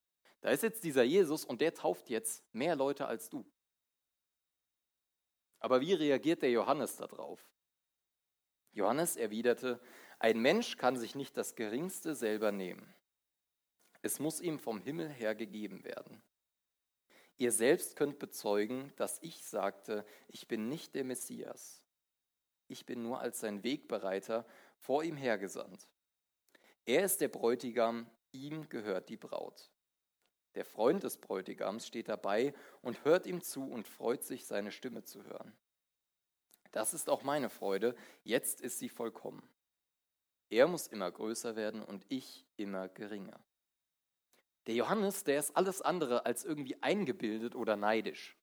da 0.43 0.51
ist 0.51 0.63
jetzt 0.63 0.85
dieser 0.85 1.03
Jesus 1.03 1.45
und 1.45 1.63
der 1.63 1.75
tauft 1.75 2.11
jetzt 2.11 2.45
mehr 2.55 2.77
Leute 2.77 3.07
als 3.07 3.31
du. 3.31 3.45
Aber 5.65 5.81
wie 5.81 5.95
reagiert 5.95 6.43
der 6.43 6.51
Johannes 6.51 6.97
darauf? 6.97 7.41
Johannes 8.73 9.17
erwiderte, 9.17 9.81
ein 10.19 10.39
Mensch 10.39 10.77
kann 10.77 10.99
sich 10.99 11.15
nicht 11.15 11.39
das 11.39 11.55
geringste 11.55 12.15
selber 12.15 12.53
nehmen. 12.53 12.95
Es 14.03 14.19
muss 14.19 14.43
ihm 14.43 14.59
vom 14.59 14.83
Himmel 14.83 15.09
her 15.09 15.35
gegeben 15.35 15.83
werden. 15.83 16.21
Ihr 17.39 17.51
selbst 17.51 17.97
könnt 17.97 18.19
bezeugen, 18.19 18.93
dass 18.97 19.19
ich 19.23 19.43
sagte, 19.43 20.05
ich 20.29 20.47
bin 20.49 20.69
nicht 20.69 20.95
der 20.95 21.05
Messias. 21.05 21.83
Ich 22.69 22.85
bin 22.85 23.03
nur 23.03 23.21
als 23.21 23.41
sein 23.41 23.65
Wegbereiter 23.65 24.45
vor 24.77 25.03
ihm 25.03 25.17
hergesandt. 25.17 25.89
Er 26.85 27.07
ist 27.07 27.23
der 27.23 27.29
Bräutigam, 27.29 28.07
ihm 28.33 28.69
gehört 28.69 29.09
die 29.09 29.17
Braut. 29.17 29.71
Der 30.55 30.65
Freund 30.65 31.03
des 31.03 31.19
Bräutigams 31.19 31.87
steht 31.87 32.09
dabei 32.09 32.55
und 32.81 33.05
hört 33.05 33.27
ihm 33.27 33.43
zu 33.43 33.65
und 33.65 33.89
freut 33.89 34.25
sich, 34.25 34.47
seine 34.47 34.71
Stimme 34.71 35.03
zu 35.03 35.25
hören. 35.25 35.57
Das 36.71 36.95
ist 36.95 37.09
auch 37.09 37.23
meine 37.23 37.51
Freude, 37.51 37.97
jetzt 38.23 38.61
ist 38.61 38.79
sie 38.79 38.89
vollkommen. 38.89 39.49
Er 40.51 40.69
muss 40.69 40.87
immer 40.87 41.11
größer 41.11 41.57
werden 41.57 41.83
und 41.83 42.05
ich 42.09 42.47
immer 42.57 42.89
geringer. 42.89 43.41
Der 44.67 44.75
Johannes, 44.75 45.25
der 45.25 45.41
ist 45.41 45.57
alles 45.57 45.83
andere 45.83 46.27
als 46.27 46.45
irgendwie 46.45 46.81
eingebildet 46.83 47.55
oder 47.55 47.77
neidisch. 47.77 48.37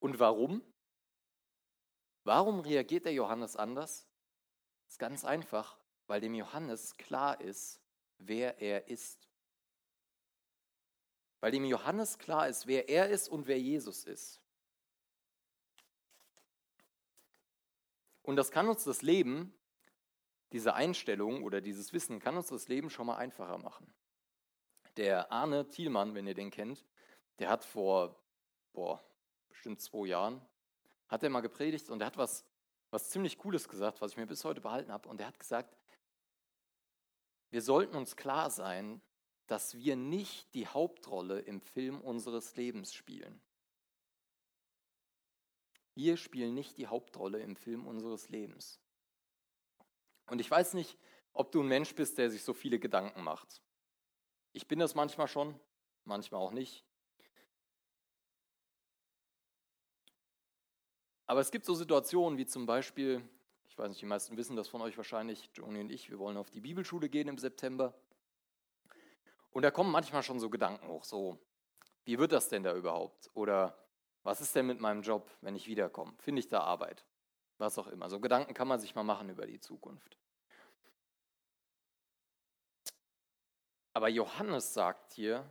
Und 0.00 0.18
warum? 0.18 0.62
Warum 2.24 2.60
reagiert 2.60 3.04
der 3.04 3.12
Johannes 3.12 3.56
anders? 3.56 4.06
Das 4.84 4.94
ist 4.94 4.98
ganz 4.98 5.24
einfach, 5.24 5.78
weil 6.06 6.20
dem 6.20 6.34
Johannes 6.34 6.96
klar 6.96 7.40
ist, 7.40 7.81
wer 8.26 8.60
er 8.60 8.88
ist. 8.88 9.28
Weil 11.40 11.52
dem 11.52 11.64
Johannes 11.64 12.18
klar 12.18 12.48
ist, 12.48 12.66
wer 12.66 12.88
er 12.88 13.08
ist 13.08 13.28
und 13.28 13.46
wer 13.46 13.60
Jesus 13.60 14.04
ist. 14.04 14.40
Und 18.22 18.36
das 18.36 18.50
kann 18.50 18.68
uns 18.68 18.84
das 18.84 19.02
Leben, 19.02 19.52
diese 20.52 20.74
Einstellung 20.74 21.42
oder 21.42 21.60
dieses 21.60 21.92
Wissen, 21.92 22.20
kann 22.20 22.36
uns 22.36 22.48
das 22.48 22.68
Leben 22.68 22.90
schon 22.90 23.06
mal 23.06 23.16
einfacher 23.16 23.58
machen. 23.58 23.92
Der 24.96 25.32
Arne 25.32 25.68
Thielmann, 25.68 26.14
wenn 26.14 26.26
ihr 26.26 26.34
den 26.34 26.50
kennt, 26.50 26.84
der 27.38 27.48
hat 27.48 27.64
vor, 27.64 28.22
boah, 28.72 29.02
bestimmt 29.48 29.80
zwei 29.80 30.06
Jahren, 30.06 30.40
hat 31.08 31.22
er 31.22 31.30
mal 31.30 31.40
gepredigt 31.40 31.90
und 31.90 32.00
er 32.00 32.06
hat 32.06 32.16
was, 32.16 32.44
was 32.90 33.10
ziemlich 33.10 33.38
Cooles 33.38 33.68
gesagt, 33.68 34.00
was 34.00 34.12
ich 34.12 34.16
mir 34.16 34.26
bis 34.26 34.44
heute 34.44 34.60
behalten 34.60 34.92
habe. 34.92 35.08
Und 35.08 35.20
er 35.20 35.26
hat 35.26 35.38
gesagt, 35.38 35.76
wir 37.52 37.60
sollten 37.60 37.96
uns 37.96 38.16
klar 38.16 38.50
sein, 38.50 39.02
dass 39.46 39.74
wir 39.74 39.94
nicht 39.94 40.54
die 40.54 40.66
Hauptrolle 40.66 41.40
im 41.40 41.60
Film 41.60 42.00
unseres 42.00 42.56
Lebens 42.56 42.94
spielen. 42.94 43.42
Wir 45.94 46.16
spielen 46.16 46.54
nicht 46.54 46.78
die 46.78 46.86
Hauptrolle 46.86 47.40
im 47.40 47.54
Film 47.54 47.86
unseres 47.86 48.30
Lebens. 48.30 48.80
Und 50.28 50.40
ich 50.40 50.50
weiß 50.50 50.72
nicht, 50.72 50.98
ob 51.34 51.52
du 51.52 51.60
ein 51.60 51.68
Mensch 51.68 51.94
bist, 51.94 52.16
der 52.16 52.30
sich 52.30 52.42
so 52.42 52.54
viele 52.54 52.78
Gedanken 52.78 53.22
macht. 53.22 53.60
Ich 54.54 54.66
bin 54.66 54.78
das 54.78 54.94
manchmal 54.94 55.28
schon, 55.28 55.60
manchmal 56.04 56.40
auch 56.40 56.52
nicht. 56.52 56.86
Aber 61.26 61.40
es 61.40 61.50
gibt 61.50 61.66
so 61.66 61.74
Situationen 61.74 62.38
wie 62.38 62.46
zum 62.46 62.64
Beispiel, 62.64 63.22
ich 63.72 63.78
weiß 63.78 63.88
nicht, 63.88 64.02
die 64.02 64.06
meisten 64.06 64.36
wissen 64.36 64.54
das 64.54 64.68
von 64.68 64.82
euch 64.82 64.98
wahrscheinlich, 64.98 65.48
Joni 65.54 65.80
und 65.80 65.90
ich, 65.90 66.10
wir 66.10 66.18
wollen 66.18 66.36
auf 66.36 66.50
die 66.50 66.60
Bibelschule 66.60 67.08
gehen 67.08 67.26
im 67.26 67.38
September. 67.38 67.94
Und 69.50 69.62
da 69.62 69.70
kommen 69.70 69.90
manchmal 69.90 70.22
schon 70.22 70.38
so 70.38 70.50
Gedanken 70.50 70.88
hoch, 70.88 71.04
so, 71.04 71.38
wie 72.04 72.18
wird 72.18 72.32
das 72.32 72.50
denn 72.50 72.64
da 72.64 72.76
überhaupt? 72.76 73.30
Oder 73.32 73.82
was 74.24 74.42
ist 74.42 74.54
denn 74.54 74.66
mit 74.66 74.78
meinem 74.78 75.00
Job, 75.00 75.30
wenn 75.40 75.56
ich 75.56 75.68
wiederkomme? 75.68 76.12
Finde 76.18 76.40
ich 76.40 76.48
da 76.48 76.60
Arbeit? 76.60 77.06
Was 77.56 77.78
auch 77.78 77.86
immer. 77.86 78.10
So 78.10 78.20
Gedanken 78.20 78.52
kann 78.52 78.68
man 78.68 78.78
sich 78.78 78.94
mal 78.94 79.04
machen 79.04 79.30
über 79.30 79.46
die 79.46 79.58
Zukunft. 79.58 80.18
Aber 83.94 84.10
Johannes 84.10 84.74
sagt 84.74 85.14
hier, 85.14 85.48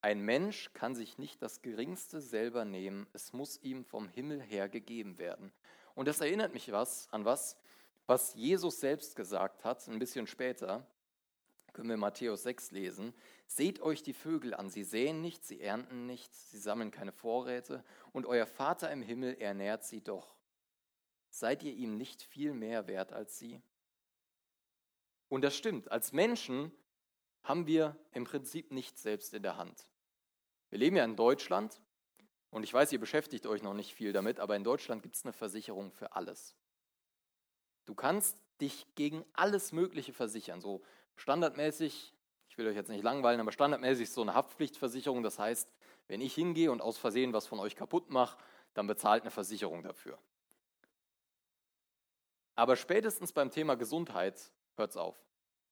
ein 0.00 0.20
Mensch 0.20 0.72
kann 0.74 0.94
sich 0.94 1.18
nicht 1.18 1.42
das 1.42 1.60
Geringste 1.60 2.20
selber 2.20 2.64
nehmen, 2.64 3.08
es 3.14 3.32
muss 3.32 3.60
ihm 3.62 3.84
vom 3.84 4.08
Himmel 4.08 4.40
her 4.40 4.68
gegeben 4.68 5.18
werden. 5.18 5.52
Und 6.00 6.06
das 6.06 6.22
erinnert 6.22 6.54
mich 6.54 6.72
was 6.72 7.12
an 7.12 7.26
was, 7.26 7.58
was 8.06 8.32
Jesus 8.32 8.80
selbst 8.80 9.16
gesagt 9.16 9.66
hat, 9.66 9.86
ein 9.86 9.98
bisschen 9.98 10.26
später. 10.26 10.86
Können 11.74 11.90
wir 11.90 11.98
Matthäus 11.98 12.42
6 12.44 12.70
lesen. 12.70 13.12
Seht 13.46 13.82
euch 13.82 14.02
die 14.02 14.14
Vögel 14.14 14.54
an, 14.54 14.70
sie 14.70 14.82
säen 14.82 15.20
nicht, 15.20 15.44
sie 15.44 15.60
ernten 15.60 16.06
nicht, 16.06 16.34
sie 16.34 16.56
sammeln 16.56 16.90
keine 16.90 17.12
Vorräte, 17.12 17.84
und 18.12 18.24
euer 18.24 18.46
Vater 18.46 18.90
im 18.90 19.02
Himmel 19.02 19.36
ernährt 19.42 19.84
sie 19.84 20.00
doch. 20.00 20.38
Seid 21.28 21.62
ihr 21.64 21.74
ihm 21.74 21.98
nicht 21.98 22.22
viel 22.22 22.54
mehr 22.54 22.86
wert 22.86 23.12
als 23.12 23.38
sie? 23.38 23.60
Und 25.28 25.42
das 25.42 25.54
stimmt, 25.54 25.92
als 25.92 26.14
Menschen 26.14 26.72
haben 27.42 27.66
wir 27.66 27.94
im 28.12 28.24
Prinzip 28.24 28.72
nichts 28.72 29.02
selbst 29.02 29.34
in 29.34 29.42
der 29.42 29.58
Hand. 29.58 29.86
Wir 30.70 30.78
leben 30.78 30.96
ja 30.96 31.04
in 31.04 31.16
Deutschland 31.16 31.78
und 32.50 32.64
ich 32.64 32.74
weiß, 32.74 32.92
ihr 32.92 33.00
beschäftigt 33.00 33.46
euch 33.46 33.62
noch 33.62 33.74
nicht 33.74 33.94
viel 33.94 34.12
damit, 34.12 34.40
aber 34.40 34.56
in 34.56 34.64
Deutschland 34.64 35.02
gibt 35.02 35.16
es 35.16 35.24
eine 35.24 35.32
Versicherung 35.32 35.92
für 35.92 36.14
alles. 36.14 36.54
Du 37.86 37.94
kannst 37.94 38.36
dich 38.60 38.86
gegen 38.94 39.24
alles 39.32 39.72
Mögliche 39.72 40.12
versichern. 40.12 40.60
So 40.60 40.82
standardmäßig, 41.16 42.14
ich 42.48 42.58
will 42.58 42.66
euch 42.66 42.76
jetzt 42.76 42.88
nicht 42.88 43.02
langweilen, 43.02 43.40
aber 43.40 43.52
standardmäßig 43.52 44.04
ist 44.04 44.14
so 44.14 44.22
eine 44.22 44.34
Haftpflichtversicherung. 44.34 45.22
Das 45.22 45.38
heißt, 45.38 45.72
wenn 46.08 46.20
ich 46.20 46.34
hingehe 46.34 46.72
und 46.72 46.80
aus 46.80 46.98
Versehen 46.98 47.32
was 47.32 47.46
von 47.46 47.60
euch 47.60 47.76
kaputt 47.76 48.10
mache, 48.10 48.36
dann 48.74 48.86
bezahlt 48.86 49.22
eine 49.22 49.30
Versicherung 49.30 49.82
dafür. 49.82 50.18
Aber 52.56 52.76
spätestens 52.76 53.32
beim 53.32 53.50
Thema 53.50 53.76
Gesundheit 53.76 54.52
hört 54.76 54.90
es 54.90 54.96
auf. 54.96 55.16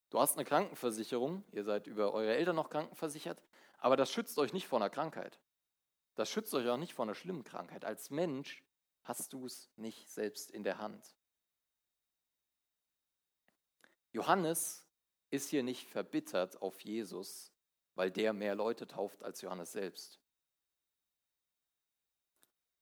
Du 0.09 0.19
hast 0.19 0.37
eine 0.37 0.45
Krankenversicherung, 0.45 1.43
ihr 1.51 1.63
seid 1.63 1.85
über 1.85 2.13
eure 2.13 2.35
Eltern 2.35 2.55
noch 2.55 2.69
krankenversichert, 2.69 3.43
aber 3.77 3.95
das 3.95 4.11
schützt 4.11 4.39
euch 4.39 4.53
nicht 4.53 4.67
vor 4.67 4.79
einer 4.79 4.89
Krankheit. 4.89 5.39
Das 6.19 6.29
schützt 6.29 6.53
euch 6.53 6.67
auch 6.67 6.75
nicht 6.75 6.93
vor 6.93 7.05
einer 7.05 7.15
schlimmen 7.15 7.45
Krankheit. 7.45 7.85
Als 7.85 8.09
Mensch 8.09 8.61
hast 9.05 9.31
du 9.31 9.45
es 9.45 9.71
nicht 9.77 10.09
selbst 10.09 10.51
in 10.51 10.65
der 10.65 10.77
Hand. 10.77 11.15
Johannes 14.11 14.85
ist 15.29 15.47
hier 15.47 15.63
nicht 15.63 15.87
verbittert 15.87 16.61
auf 16.61 16.81
Jesus, 16.81 17.53
weil 17.95 18.11
der 18.11 18.33
mehr 18.33 18.53
Leute 18.53 18.85
tauft 18.85 19.23
als 19.23 19.39
Johannes 19.39 19.71
selbst. 19.71 20.19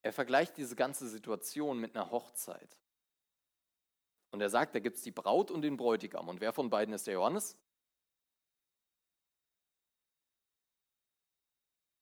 Er 0.02 0.12
vergleicht 0.12 0.56
diese 0.56 0.74
ganze 0.74 1.08
Situation 1.08 1.78
mit 1.78 1.94
einer 1.94 2.10
Hochzeit. 2.10 2.76
Und 4.32 4.40
er 4.40 4.50
sagt, 4.50 4.74
da 4.74 4.80
gibt 4.80 4.96
es 4.96 5.04
die 5.04 5.12
Braut 5.12 5.52
und 5.52 5.62
den 5.62 5.76
Bräutigam. 5.76 6.28
Und 6.28 6.40
wer 6.40 6.52
von 6.52 6.70
beiden 6.70 6.92
ist 6.92 7.06
der 7.06 7.14
Johannes? 7.14 7.56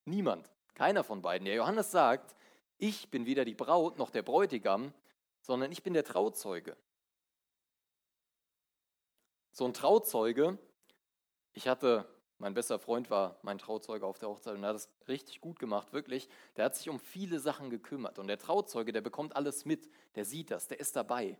Niemand. 0.06 0.55
Keiner 0.76 1.04
von 1.04 1.22
beiden. 1.22 1.46
Der 1.46 1.54
Johannes 1.54 1.90
sagt, 1.90 2.36
ich 2.76 3.10
bin 3.10 3.24
weder 3.24 3.46
die 3.46 3.54
Braut 3.54 3.96
noch 3.96 4.10
der 4.10 4.22
Bräutigam, 4.22 4.92
sondern 5.40 5.72
ich 5.72 5.82
bin 5.82 5.94
der 5.94 6.04
Trauzeuge. 6.04 6.76
So 9.52 9.64
ein 9.64 9.72
Trauzeuge, 9.72 10.58
ich 11.54 11.66
hatte, 11.66 12.06
mein 12.36 12.52
bester 12.52 12.78
Freund 12.78 13.08
war 13.08 13.38
mein 13.40 13.56
Trauzeuge 13.56 14.04
auf 14.04 14.18
der 14.18 14.28
Hochzeit 14.28 14.54
und 14.54 14.64
er 14.64 14.68
hat 14.68 14.76
es 14.76 14.90
richtig 15.08 15.40
gut 15.40 15.58
gemacht, 15.58 15.94
wirklich. 15.94 16.28
Der 16.56 16.66
hat 16.66 16.76
sich 16.76 16.90
um 16.90 17.00
viele 17.00 17.40
Sachen 17.40 17.70
gekümmert 17.70 18.18
und 18.18 18.26
der 18.26 18.38
Trauzeuge, 18.38 18.92
der 18.92 19.00
bekommt 19.00 19.34
alles 19.34 19.64
mit, 19.64 19.90
der 20.14 20.26
sieht 20.26 20.50
das, 20.50 20.68
der 20.68 20.78
ist 20.78 20.94
dabei. 20.94 21.38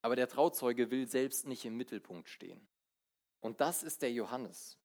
Aber 0.00 0.16
der 0.16 0.28
Trauzeuge 0.28 0.90
will 0.90 1.06
selbst 1.06 1.46
nicht 1.46 1.66
im 1.66 1.76
Mittelpunkt 1.76 2.30
stehen. 2.30 2.66
Und 3.40 3.60
das 3.60 3.82
ist 3.82 4.00
der 4.00 4.12
Johannes. 4.12 4.78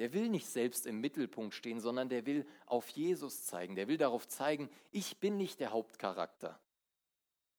Der 0.00 0.12
will 0.12 0.28
nicht 0.28 0.46
selbst 0.46 0.86
im 0.86 1.00
Mittelpunkt 1.00 1.54
stehen, 1.54 1.78
sondern 1.78 2.08
der 2.08 2.26
will 2.26 2.44
auf 2.66 2.88
Jesus 2.88 3.44
zeigen. 3.44 3.76
Der 3.76 3.86
will 3.86 3.98
darauf 3.98 4.26
zeigen, 4.26 4.68
ich 4.90 5.18
bin 5.18 5.36
nicht 5.36 5.60
der 5.60 5.70
Hauptcharakter. 5.70 6.58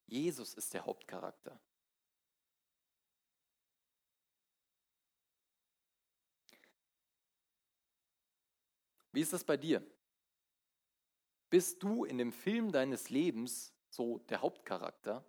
Jesus 0.07 0.53
ist 0.55 0.73
der 0.73 0.85
Hauptcharakter. 0.85 1.57
Wie 9.13 9.21
ist 9.21 9.31
das 9.31 9.43
bei 9.43 9.55
dir? 9.55 9.85
Bist 11.49 11.83
du 11.83 12.03
in 12.05 12.17
dem 12.17 12.33
Film 12.33 12.73
deines 12.73 13.09
Lebens 13.09 13.73
so 13.89 14.19
der 14.29 14.41
Hauptcharakter 14.41 15.23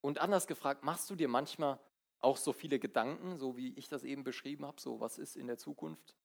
Und 0.00 0.18
anders 0.18 0.46
gefragt, 0.46 0.84
machst 0.84 1.10
du 1.10 1.14
dir 1.14 1.28
manchmal 1.28 1.78
auch 2.20 2.36
so 2.36 2.52
viele 2.52 2.78
Gedanken, 2.78 3.36
so 3.36 3.56
wie 3.56 3.74
ich 3.74 3.88
das 3.88 4.04
eben 4.04 4.24
beschrieben 4.24 4.66
habe, 4.66 4.80
so 4.80 5.00
was 5.00 5.18
ist 5.18 5.36
in 5.36 5.46
der 5.46 5.58
Zukunft? 5.58 6.16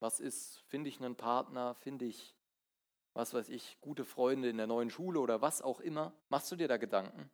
Was 0.00 0.18
ist, 0.18 0.58
finde 0.66 0.88
ich 0.88 0.98
einen 0.98 1.16
Partner, 1.16 1.74
finde 1.74 2.06
ich, 2.06 2.34
was 3.14 3.34
weiß 3.34 3.48
ich, 3.50 3.78
gute 3.80 4.04
Freunde 4.04 4.48
in 4.48 4.56
der 4.56 4.66
neuen 4.66 4.90
Schule 4.90 5.20
oder 5.20 5.40
was 5.40 5.62
auch 5.62 5.80
immer? 5.80 6.12
Machst 6.28 6.50
du 6.50 6.56
dir 6.56 6.66
da 6.66 6.76
Gedanken? 6.76 7.30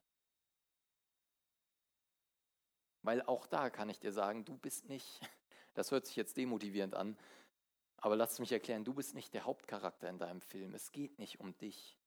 Weil 3.03 3.23
auch 3.23 3.47
da 3.47 3.71
kann 3.71 3.89
ich 3.89 4.01
dir 4.01 4.13
sagen, 4.13 4.45
du 4.45 4.59
bist 4.59 4.89
nicht, 4.89 5.21
das 5.75 5.91
hört 5.91 6.07
sich 6.07 6.17
jetzt 6.17 6.37
demotivierend 6.37 6.95
an, 6.95 7.17
aber 7.97 8.17
lass 8.17 8.39
mich 8.39 8.53
erklären, 8.53 8.85
du 8.85 8.95
bist 8.95 9.15
nicht 9.15 9.35
der 9.35 9.45
Hauptcharakter 9.45 10.09
in 10.09 10.19
deinem 10.19 10.41
Film. 10.41 10.75
Es 10.75 10.93
geht 10.93 11.19
nicht 11.19 11.41
um 11.41 11.57
dich. 11.59 11.99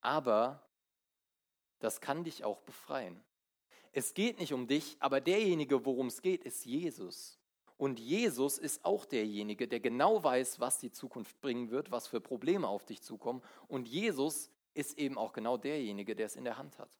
Aber 0.00 0.67
das 1.78 2.00
kann 2.00 2.24
dich 2.24 2.44
auch 2.44 2.60
befreien. 2.60 3.22
Es 3.92 4.14
geht 4.14 4.38
nicht 4.38 4.52
um 4.52 4.66
dich, 4.66 4.96
aber 5.00 5.20
derjenige, 5.20 5.84
worum 5.84 6.08
es 6.08 6.22
geht, 6.22 6.44
ist 6.44 6.64
Jesus. 6.64 7.38
Und 7.76 8.00
Jesus 8.00 8.58
ist 8.58 8.84
auch 8.84 9.04
derjenige, 9.04 9.68
der 9.68 9.80
genau 9.80 10.22
weiß, 10.22 10.58
was 10.60 10.80
die 10.80 10.90
Zukunft 10.90 11.40
bringen 11.40 11.70
wird, 11.70 11.90
was 11.90 12.08
für 12.08 12.20
Probleme 12.20 12.66
auf 12.66 12.84
dich 12.84 13.02
zukommen. 13.02 13.40
Und 13.68 13.88
Jesus 13.88 14.50
ist 14.74 14.98
eben 14.98 15.16
auch 15.16 15.32
genau 15.32 15.56
derjenige, 15.56 16.16
der 16.16 16.26
es 16.26 16.36
in 16.36 16.44
der 16.44 16.58
Hand 16.58 16.78
hat. 16.78 16.90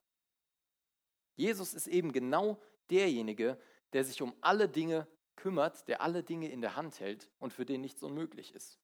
Jesus 1.34 1.74
ist 1.74 1.88
eben 1.88 2.12
genau 2.12 2.60
derjenige, 2.90 3.58
der 3.92 4.04
sich 4.04 4.22
um 4.22 4.34
alle 4.40 4.68
Dinge 4.68 5.06
kümmert, 5.36 5.86
der 5.88 6.00
alle 6.00 6.22
Dinge 6.22 6.50
in 6.50 6.60
der 6.60 6.76
Hand 6.76 7.00
hält 7.00 7.28
und 7.38 7.52
für 7.52 7.64
den 7.64 7.80
nichts 7.80 8.02
unmöglich 8.02 8.54
ist. 8.54 8.78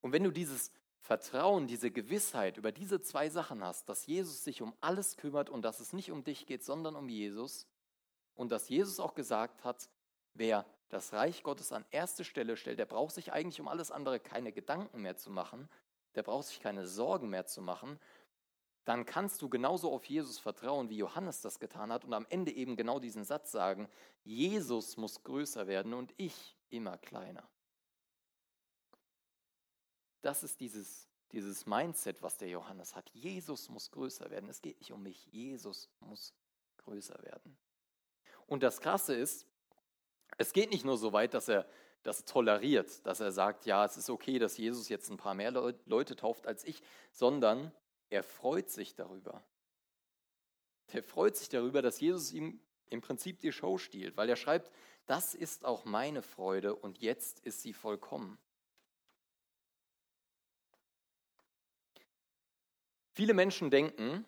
Und 0.00 0.12
wenn 0.12 0.22
du 0.22 0.30
dieses 0.30 0.70
Vertrauen, 1.00 1.66
diese 1.66 1.90
Gewissheit 1.90 2.56
über 2.56 2.72
diese 2.72 3.00
zwei 3.00 3.28
Sachen 3.28 3.62
hast, 3.62 3.88
dass 3.88 4.06
Jesus 4.06 4.42
sich 4.42 4.62
um 4.62 4.74
alles 4.80 5.16
kümmert 5.16 5.50
und 5.50 5.62
dass 5.62 5.80
es 5.80 5.92
nicht 5.92 6.10
um 6.10 6.24
dich 6.24 6.46
geht, 6.46 6.64
sondern 6.64 6.96
um 6.96 7.08
Jesus 7.08 7.66
und 8.34 8.50
dass 8.50 8.68
Jesus 8.68 8.98
auch 9.00 9.14
gesagt 9.14 9.64
hat, 9.64 9.88
Wer 10.38 10.66
das 10.90 11.14
Reich 11.14 11.42
Gottes 11.42 11.72
an 11.72 11.86
erste 11.90 12.22
Stelle 12.22 12.58
stellt, 12.58 12.78
der 12.78 12.84
braucht 12.84 13.14
sich 13.14 13.32
eigentlich 13.32 13.58
um 13.58 13.68
alles 13.68 13.90
andere 13.90 14.20
keine 14.20 14.52
Gedanken 14.52 15.00
mehr 15.00 15.16
zu 15.16 15.30
machen, 15.30 15.68
der 16.14 16.22
braucht 16.22 16.48
sich 16.48 16.60
keine 16.60 16.86
Sorgen 16.86 17.30
mehr 17.30 17.46
zu 17.46 17.62
machen, 17.62 17.98
dann 18.84 19.06
kannst 19.06 19.40
du 19.40 19.48
genauso 19.48 19.90
auf 19.90 20.04
Jesus 20.04 20.38
vertrauen, 20.38 20.90
wie 20.90 20.98
Johannes 20.98 21.40
das 21.40 21.58
getan 21.58 21.90
hat 21.90 22.04
und 22.04 22.12
am 22.12 22.26
Ende 22.28 22.52
eben 22.52 22.76
genau 22.76 23.00
diesen 23.00 23.24
Satz 23.24 23.50
sagen, 23.50 23.88
Jesus 24.24 24.98
muss 24.98 25.24
größer 25.24 25.66
werden 25.66 25.94
und 25.94 26.12
ich 26.18 26.54
immer 26.68 26.98
kleiner. 26.98 27.48
Das 30.26 30.42
ist 30.42 30.58
dieses, 30.58 31.08
dieses 31.30 31.66
Mindset, 31.66 32.20
was 32.20 32.36
der 32.36 32.48
Johannes 32.48 32.96
hat. 32.96 33.08
Jesus 33.10 33.68
muss 33.68 33.92
größer 33.92 34.28
werden. 34.28 34.48
Es 34.48 34.60
geht 34.60 34.80
nicht 34.80 34.90
um 34.90 35.00
mich, 35.00 35.24
Jesus 35.26 35.88
muss 36.00 36.34
größer 36.78 37.22
werden. 37.22 37.56
Und 38.48 38.64
das 38.64 38.80
Krasse 38.80 39.14
ist, 39.14 39.46
es 40.36 40.52
geht 40.52 40.70
nicht 40.70 40.84
nur 40.84 40.96
so 40.98 41.12
weit, 41.12 41.32
dass 41.32 41.46
er 41.48 41.64
das 42.02 42.24
toleriert, 42.24 43.06
dass 43.06 43.20
er 43.20 43.30
sagt, 43.30 43.66
ja, 43.66 43.84
es 43.84 43.96
ist 43.96 44.10
okay, 44.10 44.40
dass 44.40 44.56
Jesus 44.56 44.88
jetzt 44.88 45.10
ein 45.10 45.16
paar 45.16 45.34
mehr 45.34 45.52
Leute 45.52 46.16
tauft 46.16 46.48
als 46.48 46.64
ich, 46.64 46.82
sondern 47.12 47.70
er 48.10 48.24
freut 48.24 48.68
sich 48.68 48.96
darüber. 48.96 49.44
Er 50.88 51.04
freut 51.04 51.36
sich 51.36 51.50
darüber, 51.50 51.82
dass 51.82 52.00
Jesus 52.00 52.32
ihm 52.32 52.58
im 52.90 53.00
Prinzip 53.00 53.38
die 53.38 53.52
Show 53.52 53.78
stiehlt, 53.78 54.16
weil 54.16 54.28
er 54.28 54.34
schreibt, 54.34 54.72
das 55.06 55.34
ist 55.34 55.64
auch 55.64 55.84
meine 55.84 56.22
Freude 56.22 56.74
und 56.74 56.98
jetzt 56.98 57.38
ist 57.46 57.62
sie 57.62 57.72
vollkommen. 57.72 58.40
Viele 63.16 63.32
Menschen 63.32 63.70
denken, 63.70 64.26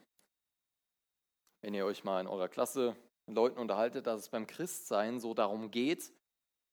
wenn 1.61 1.75
ihr 1.75 1.85
euch 1.85 2.05
mal 2.05 2.23
in 2.23 2.27
eurer 2.27 2.49
Klasse 2.49 2.97
mit 3.27 3.37
Leuten 3.37 3.59
unterhaltet, 3.59 4.07
dass 4.07 4.23
es 4.23 4.29
beim 4.31 4.47
Christsein 4.47 5.21
so 5.21 5.35
darum 5.35 5.71
geht, 5.71 6.11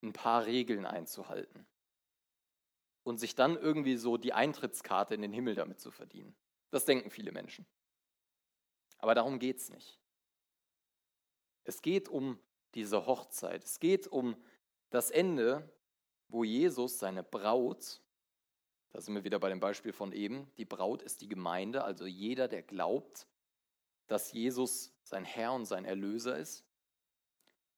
ein 0.02 0.14
paar 0.14 0.46
Regeln 0.46 0.86
einzuhalten 0.86 1.68
und 3.04 3.18
sich 3.18 3.36
dann 3.36 3.58
irgendwie 3.58 3.98
so 3.98 4.16
die 4.16 4.32
Eintrittskarte 4.32 5.14
in 5.14 5.22
den 5.22 5.34
Himmel 5.34 5.56
damit 5.56 5.82
zu 5.82 5.92
verdienen. 5.92 6.34
Das 6.72 6.86
denken 6.86 7.10
viele 7.10 7.34
Menschen. 7.34 7.66
Aber 9.00 9.14
darum 9.14 9.38
geht 9.38 9.58
es 9.58 9.70
nicht. 9.70 10.00
Es 11.66 11.82
geht 11.82 12.08
um 12.08 12.40
diese 12.76 13.08
Hochzeit. 13.08 13.66
Es 13.66 13.82
geht 13.82 14.08
um 14.08 14.42
das 14.90 15.12
Ende, 15.12 15.70
wo 16.30 16.46
Jesus 16.46 16.98
seine 16.98 17.24
Braut, 17.24 18.02
da 18.96 19.02
sind 19.02 19.14
wir 19.14 19.26
wieder 19.26 19.40
bei 19.40 19.50
dem 19.50 19.60
Beispiel 19.60 19.92
von 19.92 20.14
eben, 20.14 20.50
die 20.56 20.64
Braut 20.64 21.02
ist 21.02 21.20
die 21.20 21.28
Gemeinde, 21.28 21.84
also 21.84 22.06
jeder, 22.06 22.48
der 22.48 22.62
glaubt, 22.62 23.28
dass 24.08 24.32
Jesus 24.32 24.94
sein 25.04 25.26
Herr 25.26 25.52
und 25.52 25.66
sein 25.66 25.84
Erlöser 25.84 26.38
ist. 26.38 26.64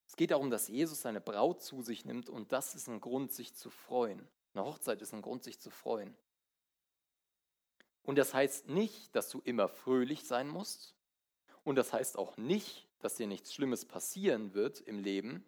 Es 0.05 0.15
geht 0.15 0.29
darum, 0.29 0.51
dass 0.51 0.67
Jesus 0.67 1.01
seine 1.01 1.19
Braut 1.19 1.63
zu 1.63 1.81
sich 1.81 2.05
nimmt 2.05 2.29
und 2.29 2.51
das 2.51 2.75
ist 2.75 2.87
ein 2.87 3.01
Grund, 3.01 3.31
sich 3.31 3.55
zu 3.55 3.71
freuen. 3.71 4.27
Eine 4.53 4.65
Hochzeit 4.65 5.01
ist 5.01 5.11
ein 5.11 5.23
Grund, 5.23 5.43
sich 5.43 5.59
zu 5.59 5.71
freuen. 5.71 6.15
Und 8.03 8.19
das 8.19 8.35
heißt 8.35 8.69
nicht, 8.69 9.15
dass 9.15 9.27
du 9.29 9.41
immer 9.43 9.67
fröhlich 9.67 10.23
sein 10.23 10.47
musst. 10.47 10.93
Und 11.63 11.77
das 11.77 11.93
heißt 11.93 12.19
auch 12.19 12.37
nicht, 12.37 12.87
dass 12.99 13.15
dir 13.15 13.25
nichts 13.25 13.55
Schlimmes 13.55 13.85
passieren 13.85 14.53
wird 14.53 14.81
im 14.81 14.99
Leben, 14.99 15.43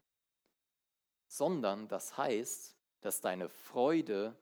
sondern 1.28 1.88
das 1.90 2.18
heißt, 2.18 2.76
dass 3.02 3.22
deine 3.22 3.50
Freude 3.50 4.36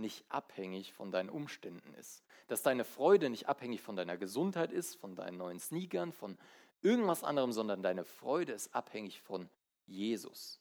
nicht 0.00 0.24
abhängig 0.28 0.92
von 0.92 1.10
deinen 1.10 1.30
Umständen 1.30 1.94
ist. 1.94 2.24
Dass 2.48 2.62
deine 2.62 2.84
Freude 2.84 3.30
nicht 3.30 3.48
abhängig 3.48 3.82
von 3.82 3.96
deiner 3.96 4.16
Gesundheit 4.16 4.72
ist, 4.72 4.96
von 4.96 5.14
deinen 5.14 5.36
neuen 5.36 5.60
Sneakern, 5.60 6.12
von 6.12 6.38
irgendwas 6.82 7.24
anderem, 7.24 7.52
sondern 7.52 7.82
deine 7.82 8.04
Freude 8.04 8.52
ist 8.52 8.74
abhängig 8.74 9.20
von 9.20 9.48
Jesus. 9.86 10.60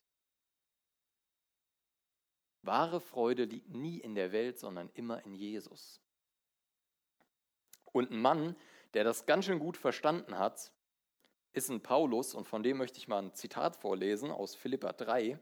Wahre 2.62 3.00
Freude 3.00 3.46
liegt 3.46 3.69
nie 3.69 4.00
in 4.00 4.15
der 4.15 4.31
Welt, 4.31 4.60
sondern 4.60 4.89
immer 4.93 5.23
in 5.25 5.34
Jesus. 5.34 6.02
Und 7.91 8.12
ein 8.12 8.21
Mann, 8.21 8.56
der 8.93 9.04
das 9.04 9.25
ganz 9.25 9.45
schön 9.45 9.60
gut 9.60 9.78
verstanden 9.78 10.38
hat, 10.38 10.71
ist 11.54 11.69
ein 11.69 11.82
Paulus 11.82 12.36
und 12.36 12.47
von 12.47 12.62
dem 12.62 12.78
möchte 12.78 12.99
ich 12.99 13.08
mal 13.08 13.23
ein 13.23 13.34
Zitat 13.34 13.75
vorlesen 13.75 14.30
aus 14.30 14.56
Philippa 14.56 14.93
3. 14.93 15.39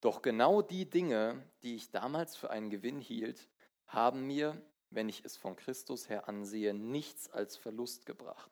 Doch 0.00 0.22
genau 0.22 0.62
die 0.62 0.88
Dinge, 0.88 1.42
die 1.62 1.74
ich 1.74 1.90
damals 1.90 2.36
für 2.36 2.50
einen 2.50 2.70
Gewinn 2.70 3.00
hielt, 3.00 3.48
haben 3.86 4.26
mir, 4.26 4.60
wenn 4.90 5.08
ich 5.08 5.24
es 5.24 5.36
von 5.36 5.56
Christus 5.56 6.08
her 6.08 6.28
ansehe, 6.28 6.74
nichts 6.74 7.30
als 7.30 7.56
Verlust 7.56 8.06
gebracht. 8.06 8.50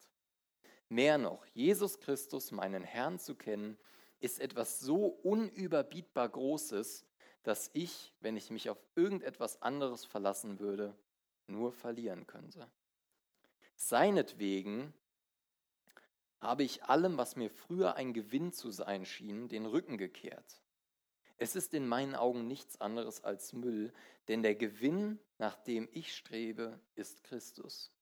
Mehr 0.88 1.18
noch, 1.18 1.44
Jesus 1.46 2.00
Christus, 2.00 2.50
meinen 2.50 2.82
Herrn 2.82 3.18
zu 3.18 3.34
kennen, 3.34 3.78
ist 4.20 4.40
etwas 4.40 4.80
so 4.80 5.06
unüberbietbar 5.06 6.28
Großes, 6.28 7.06
dass 7.42 7.70
ich, 7.74 8.14
wenn 8.20 8.36
ich 8.36 8.50
mich 8.50 8.70
auf 8.70 8.82
irgendetwas 8.94 9.60
anderes 9.60 10.04
verlassen 10.04 10.58
würde, 10.58 10.96
nur 11.46 11.72
verlieren 11.72 12.26
könnte. 12.26 12.70
Seinetwegen 13.76 14.94
habe 16.40 16.62
ich 16.62 16.84
allem, 16.84 17.18
was 17.18 17.36
mir 17.36 17.50
früher 17.50 17.96
ein 17.96 18.12
Gewinn 18.12 18.52
zu 18.52 18.70
sein 18.70 19.04
schien, 19.04 19.48
den 19.48 19.66
Rücken 19.66 19.98
gekehrt. 19.98 20.63
Es 21.36 21.56
ist 21.56 21.74
in 21.74 21.86
meinen 21.86 22.14
Augen 22.14 22.46
nichts 22.46 22.80
anderes 22.80 23.24
als 23.24 23.52
Müll, 23.52 23.92
denn 24.28 24.42
der 24.42 24.54
Gewinn, 24.54 25.18
nach 25.38 25.56
dem 25.56 25.88
ich 25.92 26.14
strebe, 26.14 26.80
ist 26.94 27.24
Christus. 27.24 27.92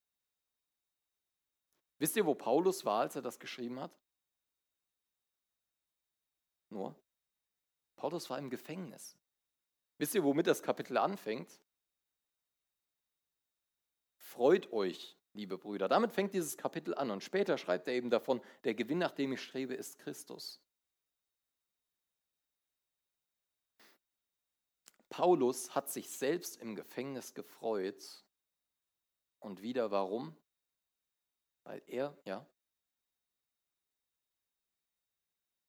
Wisst 1.99 2.17
ihr, 2.17 2.27
wo 2.27 2.35
Paulus 2.35 2.85
war, 2.85 3.01
als 3.01 3.17
er 3.17 3.23
das 3.23 3.39
geschrieben 3.39 3.81
hat? 3.81 3.97
Nur, 6.69 6.95
Paulus 7.97 8.29
war 8.29 8.39
im 8.39 8.51
Gefängnis. 8.51 9.17
Wisst 9.99 10.15
ihr, 10.15 10.25
womit 10.25 10.47
das 10.47 10.63
Kapitel 10.63 10.97
anfängt? 10.97 11.61
Freut 14.17 14.73
euch, 14.73 15.17
liebe 15.35 15.59
Brüder. 15.59 15.89
Damit 15.89 16.13
fängt 16.13 16.35
dieses 16.35 16.57
Kapitel 16.57 16.95
an 16.95 17.11
und 17.11 17.23
später 17.23 17.59
schreibt 17.59 17.87
er 17.87 17.95
eben 17.95 18.11
davon, 18.11 18.41
der 18.65 18.75
Gewinn, 18.75 18.99
nach 18.99 19.13
dem 19.13 19.33
ich 19.33 19.43
strebe, 19.43 19.75
ist 19.75 19.99
Christus. 19.99 20.61
Paulus 25.13 25.75
hat 25.75 25.91
sich 25.91 26.09
selbst 26.09 26.57
im 26.57 26.75
Gefängnis 26.75 27.35
gefreut. 27.35 28.25
Und 29.41 29.61
wieder 29.61 29.91
warum? 29.91 30.35
Weil 31.65 31.83
er, 31.87 32.17
ja, 32.25 32.47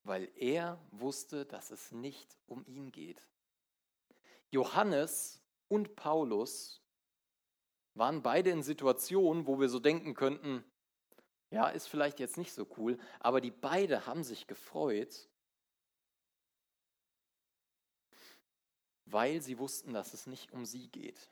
weil 0.03 0.31
er 0.37 0.79
wusste, 0.91 1.45
dass 1.45 1.71
es 1.71 1.91
nicht 1.91 2.37
um 2.45 2.65
ihn 2.65 2.93
geht. 2.93 3.21
Johannes 4.49 5.43
und 5.67 5.97
Paulus 5.97 6.81
waren 7.95 8.23
beide 8.23 8.49
in 8.49 8.63
Situationen, 8.63 9.45
wo 9.45 9.59
wir 9.59 9.67
so 9.67 9.79
denken 9.79 10.13
könnten, 10.13 10.63
ja, 11.49 11.67
ist 11.67 11.87
vielleicht 11.87 12.21
jetzt 12.21 12.37
nicht 12.37 12.53
so 12.53 12.65
cool, 12.77 12.97
aber 13.19 13.41
die 13.41 13.51
beide 13.51 14.05
haben 14.05 14.23
sich 14.23 14.47
gefreut, 14.47 15.29
weil 19.05 19.41
sie 19.41 19.57
wussten, 19.59 19.93
dass 19.93 20.13
es 20.13 20.27
nicht 20.27 20.51
um 20.51 20.65
sie 20.65 20.87
geht. 20.87 21.29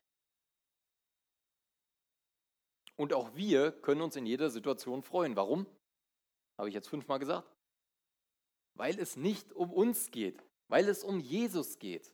Und 2.95 3.13
auch 3.13 3.35
wir 3.35 3.71
können 3.71 4.01
uns 4.01 4.15
in 4.15 4.25
jeder 4.25 4.49
Situation 4.49 5.01
freuen. 5.01 5.35
Warum? 5.35 5.65
Habe 6.57 6.69
ich 6.69 6.75
jetzt 6.75 6.89
fünfmal 6.89 7.19
gesagt? 7.19 7.49
Weil 8.75 8.99
es 8.99 9.15
nicht 9.15 9.53
um 9.53 9.71
uns 9.71 10.11
geht, 10.11 10.43
weil 10.67 10.87
es 10.87 11.03
um 11.03 11.19
Jesus 11.19 11.79
geht. 11.79 12.13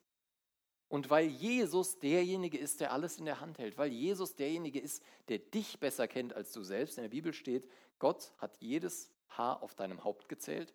Und 0.90 1.10
weil 1.10 1.28
Jesus 1.28 2.00
derjenige 2.00 2.58
ist, 2.58 2.80
der 2.80 2.94
alles 2.94 3.18
in 3.18 3.26
der 3.26 3.42
Hand 3.42 3.58
hält, 3.58 3.78
weil 3.78 3.92
Jesus 3.92 4.36
derjenige 4.36 4.80
ist, 4.80 5.04
der 5.28 5.40
dich 5.40 5.80
besser 5.80 6.08
kennt 6.08 6.34
als 6.34 6.54
du 6.54 6.64
selbst. 6.64 6.98
In 6.98 7.04
der 7.04 7.10
Bibel 7.10 7.34
steht, 7.34 7.70
Gott 8.00 8.32
hat 8.38 8.56
jedes 8.62 9.12
Haar 9.28 9.62
auf 9.62 9.76
deinem 9.76 10.06
Haupt 10.06 10.30
gezählt. 10.30 10.74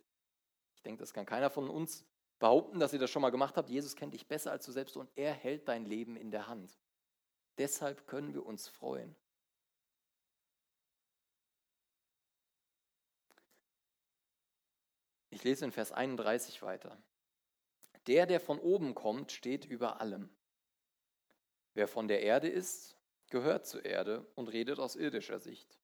Ich 0.75 0.83
denke, 0.83 1.01
das 1.01 1.15
kann 1.15 1.25
keiner 1.25 1.49
von 1.49 1.71
uns 1.71 2.05
behaupten, 2.43 2.81
dass 2.81 2.93
ihr 2.93 2.99
das 2.99 3.09
schon 3.09 3.23
mal 3.23 3.31
gemacht 3.31 3.57
habt. 3.57 3.71
Jesus 3.71 3.95
kennt 3.95 4.15
dich 4.15 4.27
besser 4.27 4.51
als 4.51 4.67
du 4.67 4.73
selbst 4.73 4.97
und 4.97 5.09
er 5.15 5.33
hält 5.33 5.69
dein 5.69 5.85
Leben 5.85 6.17
in 6.17 6.33
der 6.33 6.49
Hand. 6.49 6.77
Deshalb 7.57 8.09
können 8.09 8.35
wir 8.35 8.45
uns 8.45 8.67
freuen. 8.67 9.15
Ich 15.31 15.45
lese 15.45 15.65
in 15.65 15.71
Vers 15.71 15.93
31 15.93 16.63
weiter. 16.63 17.01
Der, 18.09 18.27
der 18.27 18.41
von 18.41 18.59
oben 18.59 18.97
kommt, 18.97 19.31
steht 19.31 19.65
über 19.65 20.01
allem. 20.01 20.29
Wer 21.75 21.87
von 21.87 22.09
der 22.09 22.23
Erde 22.23 22.49
ist, 22.49 22.97
gehört 23.31 23.69
zur 23.69 23.85
Erde 23.85 24.27
und 24.35 24.49
redet 24.49 24.81
aus 24.81 24.97
irdischer 24.97 25.39
Sicht. 25.39 25.79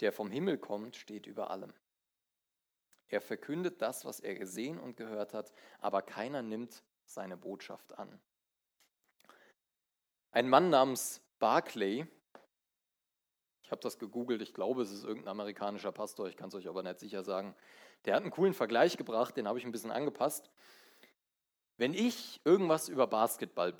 Der 0.00 0.12
vom 0.12 0.30
Himmel 0.30 0.56
kommt, 0.56 0.96
steht 0.96 1.26
über 1.26 1.50
allem. 1.50 1.74
Er 3.08 3.20
verkündet 3.20 3.82
das, 3.82 4.04
was 4.04 4.20
er 4.20 4.34
gesehen 4.34 4.78
und 4.78 4.96
gehört 4.96 5.34
hat, 5.34 5.52
aber 5.78 6.02
keiner 6.02 6.42
nimmt 6.42 6.82
seine 7.04 7.36
Botschaft 7.36 7.96
an. 7.98 8.20
Ein 10.30 10.48
Mann 10.48 10.70
namens 10.70 11.22
Barclay, 11.38 12.06
ich 13.62 13.70
habe 13.70 13.80
das 13.80 13.98
gegoogelt, 13.98 14.42
ich 14.42 14.52
glaube, 14.52 14.82
es 14.82 14.90
ist 14.90 15.04
irgendein 15.04 15.28
amerikanischer 15.32 15.92
Pastor, 15.92 16.28
ich 16.28 16.36
kann 16.36 16.48
es 16.48 16.54
euch 16.54 16.68
aber 16.68 16.82
nicht 16.82 16.98
sicher 16.98 17.22
sagen, 17.22 17.54
der 18.04 18.14
hat 18.14 18.22
einen 18.22 18.30
coolen 18.30 18.54
Vergleich 18.54 18.96
gebracht, 18.96 19.36
den 19.36 19.48
habe 19.48 19.58
ich 19.58 19.64
ein 19.64 19.72
bisschen 19.72 19.90
angepasst. 19.90 20.50
Wenn 21.76 21.94
ich 21.94 22.40
irgendwas 22.44 22.88
über 22.88 23.06
Basketball, 23.06 23.74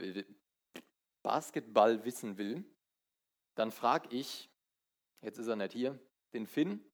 Basketball 1.23 2.05
wissen 2.05 2.39
will, 2.39 2.65
dann 3.55 3.71
frage 3.71 4.09
ich, 4.11 4.51
jetzt 5.21 5.39
ist 5.39 5.47
er 5.47 5.57
nicht 5.57 5.73
hier, 5.73 5.99
den 6.33 6.47
Finn 6.47 6.85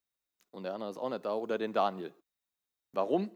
und 0.50 0.64
der 0.64 0.74
andere 0.74 0.90
ist 0.90 0.98
auch 0.98 1.08
nicht 1.08 1.24
da 1.24 1.34
oder 1.34 1.58
den 1.58 1.72
Daniel. 1.72 2.14
Warum? 2.92 3.30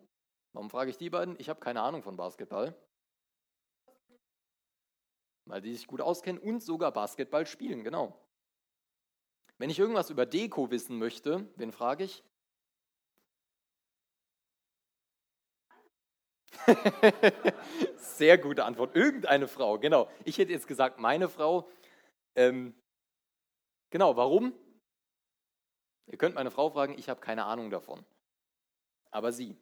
Warum 0.53 0.71
frage 0.71 0.91
ich 0.91 0.99
die 0.99 1.11
beiden? 1.11 1.39
Ich 1.39 1.49
habe 1.49 1.61
keine 1.61 1.83
Ahnung 1.83 2.03
von 2.03 2.17
Basketball. 2.17 2.75
Weil 5.47 5.61
die 5.61 5.75
sich 5.75 5.87
gut 5.87 6.01
auskennen 6.01 6.41
und 6.41 6.63
sogar 6.63 6.93
Basketball 6.93 7.47
spielen, 7.47 7.85
genau. 7.85 8.19
Wenn 9.59 9.71
ich 9.71 9.79
irgendwas 9.79 10.11
über 10.11 10.27
Deko 10.27 10.71
wissen 10.71 10.99
möchte, 10.99 11.49
wen 11.57 11.71
frage 11.71 12.05
ich? 12.05 12.25
Sehr 17.97 18.39
gute 18.39 18.65
Antwort. 18.65 18.97
Irgendeine 18.97 19.49
Frau, 19.49 19.79
genau. 19.79 20.09
Ich 20.25 20.39
hätte 20.39 20.53
jetzt 20.53 20.67
gesagt, 20.67 20.99
meine 20.99 21.29
Frau. 21.29 21.69
Ähm, 22.35 22.75
genau, 23.91 24.17
warum? 24.17 24.55
Ihr 26.07 26.19
könnt 26.19 26.35
meine 26.35 26.51
Frau 26.51 26.71
fragen, 26.71 26.99
ich 26.99 27.09
habe 27.09 27.21
keine 27.21 27.45
Ahnung 27.45 27.71
davon. 27.71 28.05
Aber 29.11 29.33
sie. 29.33 29.57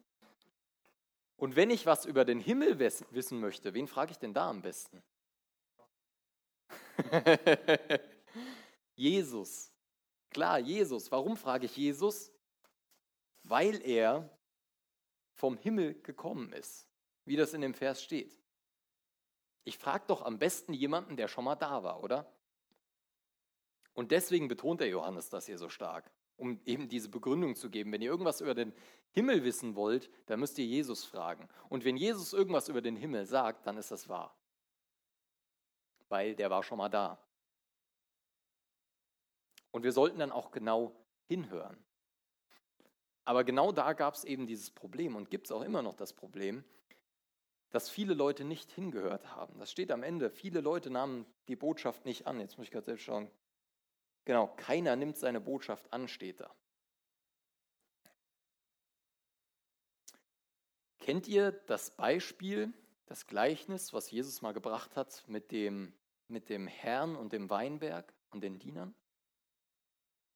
Und 1.37 1.55
wenn 1.55 1.69
ich 1.69 1.85
was 1.85 2.05
über 2.05 2.25
den 2.25 2.39
Himmel 2.39 2.79
wissen 2.79 3.39
möchte, 3.39 3.73
wen 3.73 3.87
frage 3.87 4.11
ich 4.11 4.19
denn 4.19 4.33
da 4.33 4.49
am 4.49 4.61
besten? 4.61 5.01
Jesus. 8.95 9.71
Klar, 10.29 10.59
Jesus. 10.59 11.11
Warum 11.11 11.37
frage 11.37 11.65
ich 11.65 11.75
Jesus? 11.75 12.31
Weil 13.43 13.81
er 13.85 14.29
vom 15.33 15.57
Himmel 15.57 16.01
gekommen 16.01 16.53
ist, 16.53 16.87
wie 17.25 17.35
das 17.35 17.53
in 17.53 17.61
dem 17.61 17.73
Vers 17.73 18.01
steht. 18.01 18.39
Ich 19.65 19.77
frage 19.77 20.05
doch 20.07 20.21
am 20.21 20.39
besten 20.39 20.73
jemanden, 20.73 21.17
der 21.17 21.27
schon 21.27 21.45
mal 21.45 21.55
da 21.55 21.83
war, 21.83 22.03
oder? 22.03 22.31
Und 23.93 24.11
deswegen 24.11 24.47
betont 24.47 24.81
der 24.81 24.89
Johannes 24.89 25.29
das 25.29 25.45
hier 25.45 25.57
so 25.57 25.69
stark, 25.69 26.09
um 26.43 26.59
eben 26.65 26.89
diese 26.89 27.07
Begründung 27.09 27.55
zu 27.55 27.69
geben. 27.69 27.91
Wenn 27.93 28.01
ihr 28.01 28.11
irgendwas 28.11 28.41
über 28.41 28.53
den 28.53 28.73
Himmel 29.11 29.45
wissen 29.45 29.75
wollt, 29.75 30.09
dann 30.25 30.41
müsst 30.41 30.59
ihr 30.59 30.65
Jesus 30.65 31.05
fragen. 31.05 31.47
Und 31.69 31.85
wenn 31.85 31.95
Jesus 31.95 32.33
irgendwas 32.33 32.67
über 32.67 32.81
den 32.81 32.97
Himmel 32.97 33.25
sagt, 33.25 33.65
dann 33.65 33.77
ist 33.77 33.91
das 33.91 34.09
wahr. 34.09 34.35
Weil 36.09 36.35
der 36.35 36.49
war 36.49 36.61
schon 36.61 36.77
mal 36.77 36.89
da. 36.89 37.17
Und 39.71 39.83
wir 39.83 39.93
sollten 39.93 40.19
dann 40.19 40.33
auch 40.33 40.51
genau 40.51 40.93
hinhören. 41.27 41.77
Aber 43.23 43.45
genau 43.45 43.71
da 43.71 43.93
gab 43.93 44.13
es 44.15 44.25
eben 44.25 44.45
dieses 44.45 44.69
Problem 44.69 45.15
und 45.15 45.29
gibt 45.29 45.47
es 45.47 45.51
auch 45.53 45.61
immer 45.61 45.81
noch 45.81 45.95
das 45.95 46.11
Problem, 46.11 46.65
dass 47.69 47.89
viele 47.89 48.13
Leute 48.13 48.43
nicht 48.43 48.69
hingehört 48.69 49.33
haben. 49.33 49.57
Das 49.59 49.71
steht 49.71 49.91
am 49.91 50.03
Ende. 50.03 50.29
Viele 50.29 50.59
Leute 50.59 50.89
nahmen 50.89 51.25
die 51.47 51.55
Botschaft 51.55 52.03
nicht 52.03 52.27
an. 52.27 52.41
Jetzt 52.41 52.57
muss 52.57 52.67
ich 52.67 52.71
gerade 52.71 52.85
selbst 52.85 53.03
schauen. 53.03 53.31
Genau, 54.25 54.47
keiner 54.55 54.95
nimmt 54.95 55.17
seine 55.17 55.41
Botschaft 55.41 55.91
an, 55.91 56.07
steht 56.07 56.39
da. 56.39 56.53
Kennt 60.99 61.27
ihr 61.27 61.51
das 61.51 61.91
Beispiel, 61.91 62.73
das 63.07 63.27
Gleichnis, 63.27 63.91
was 63.91 64.09
Jesus 64.09 64.41
mal 64.41 64.53
gebracht 64.53 64.95
hat 64.95 65.23
mit 65.27 65.51
dem, 65.51 65.93
mit 66.29 66.47
dem 66.47 66.67
Herrn 66.67 67.17
und 67.17 67.33
dem 67.33 67.49
Weinberg 67.49 68.13
und 68.29 68.41
den 68.41 68.57
Dienern? 68.57 68.95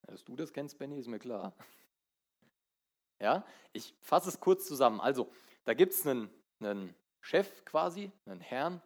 Dass 0.02 0.26
du 0.26 0.36
das 0.36 0.52
kennst, 0.52 0.78
Benny, 0.78 1.00
ist 1.00 1.08
mir 1.08 1.20
klar. 1.20 1.54
Ja, 3.20 3.44
ich 3.74 3.96
fasse 4.00 4.30
es 4.30 4.40
kurz 4.40 4.68
zusammen. 4.68 5.02
Also, 5.02 5.32
da 5.66 5.74
gibt 5.74 5.94
es 5.94 6.06
einen, 6.06 6.30
einen 6.60 6.94
Chef 7.20 7.66
quasi, 7.66 8.12
einen 8.28 8.42
Herrn, 8.42 8.80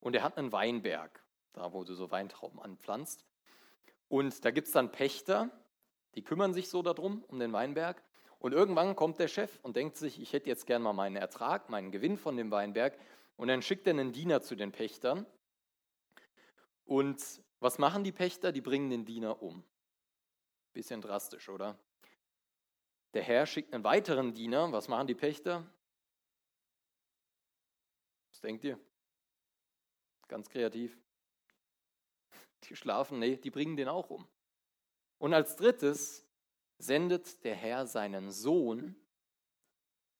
und 0.00 0.14
er 0.14 0.22
hat 0.22 0.36
einen 0.36 0.52
Weinberg, 0.52 1.24
da 1.54 1.72
wo 1.72 1.82
du 1.84 1.94
so 1.94 2.10
Weintrauben 2.10 2.60
anpflanzt. 2.60 3.24
Und 4.10 4.44
da 4.44 4.50
gibt 4.50 4.66
es 4.66 4.72
dann 4.72 4.90
Pächter, 4.90 5.48
die 6.16 6.24
kümmern 6.24 6.52
sich 6.52 6.68
so 6.68 6.82
darum, 6.82 7.22
um 7.28 7.38
den 7.38 7.52
Weinberg. 7.52 8.02
Und 8.40 8.52
irgendwann 8.52 8.96
kommt 8.96 9.20
der 9.20 9.28
Chef 9.28 9.60
und 9.62 9.76
denkt 9.76 9.96
sich, 9.96 10.20
ich 10.20 10.32
hätte 10.32 10.48
jetzt 10.48 10.66
gern 10.66 10.82
mal 10.82 10.92
meinen 10.92 11.14
Ertrag, 11.14 11.70
meinen 11.70 11.92
Gewinn 11.92 12.18
von 12.18 12.36
dem 12.36 12.50
Weinberg. 12.50 12.98
Und 13.36 13.46
dann 13.46 13.62
schickt 13.62 13.86
er 13.86 13.92
einen 13.92 14.10
Diener 14.10 14.42
zu 14.42 14.56
den 14.56 14.72
Pächtern. 14.72 15.26
Und 16.84 17.22
was 17.60 17.78
machen 17.78 18.02
die 18.02 18.10
Pächter? 18.10 18.50
Die 18.50 18.60
bringen 18.60 18.90
den 18.90 19.04
Diener 19.04 19.40
um. 19.42 19.62
Bisschen 20.72 21.00
drastisch, 21.00 21.48
oder? 21.48 21.78
Der 23.14 23.22
Herr 23.22 23.46
schickt 23.46 23.72
einen 23.72 23.84
weiteren 23.84 24.34
Diener. 24.34 24.72
Was 24.72 24.88
machen 24.88 25.06
die 25.06 25.14
Pächter? 25.14 25.64
Was 28.32 28.40
denkt 28.40 28.64
ihr? 28.64 28.76
Ganz 30.26 30.48
kreativ. 30.48 30.98
Die 32.64 32.76
schlafen, 32.76 33.18
nee, 33.18 33.36
die 33.36 33.50
bringen 33.50 33.76
den 33.76 33.88
auch 33.88 34.10
um. 34.10 34.26
Und 35.18 35.34
als 35.34 35.56
drittes 35.56 36.26
sendet 36.78 37.44
der 37.44 37.54
Herr 37.54 37.86
seinen 37.86 38.30
Sohn. 38.30 38.96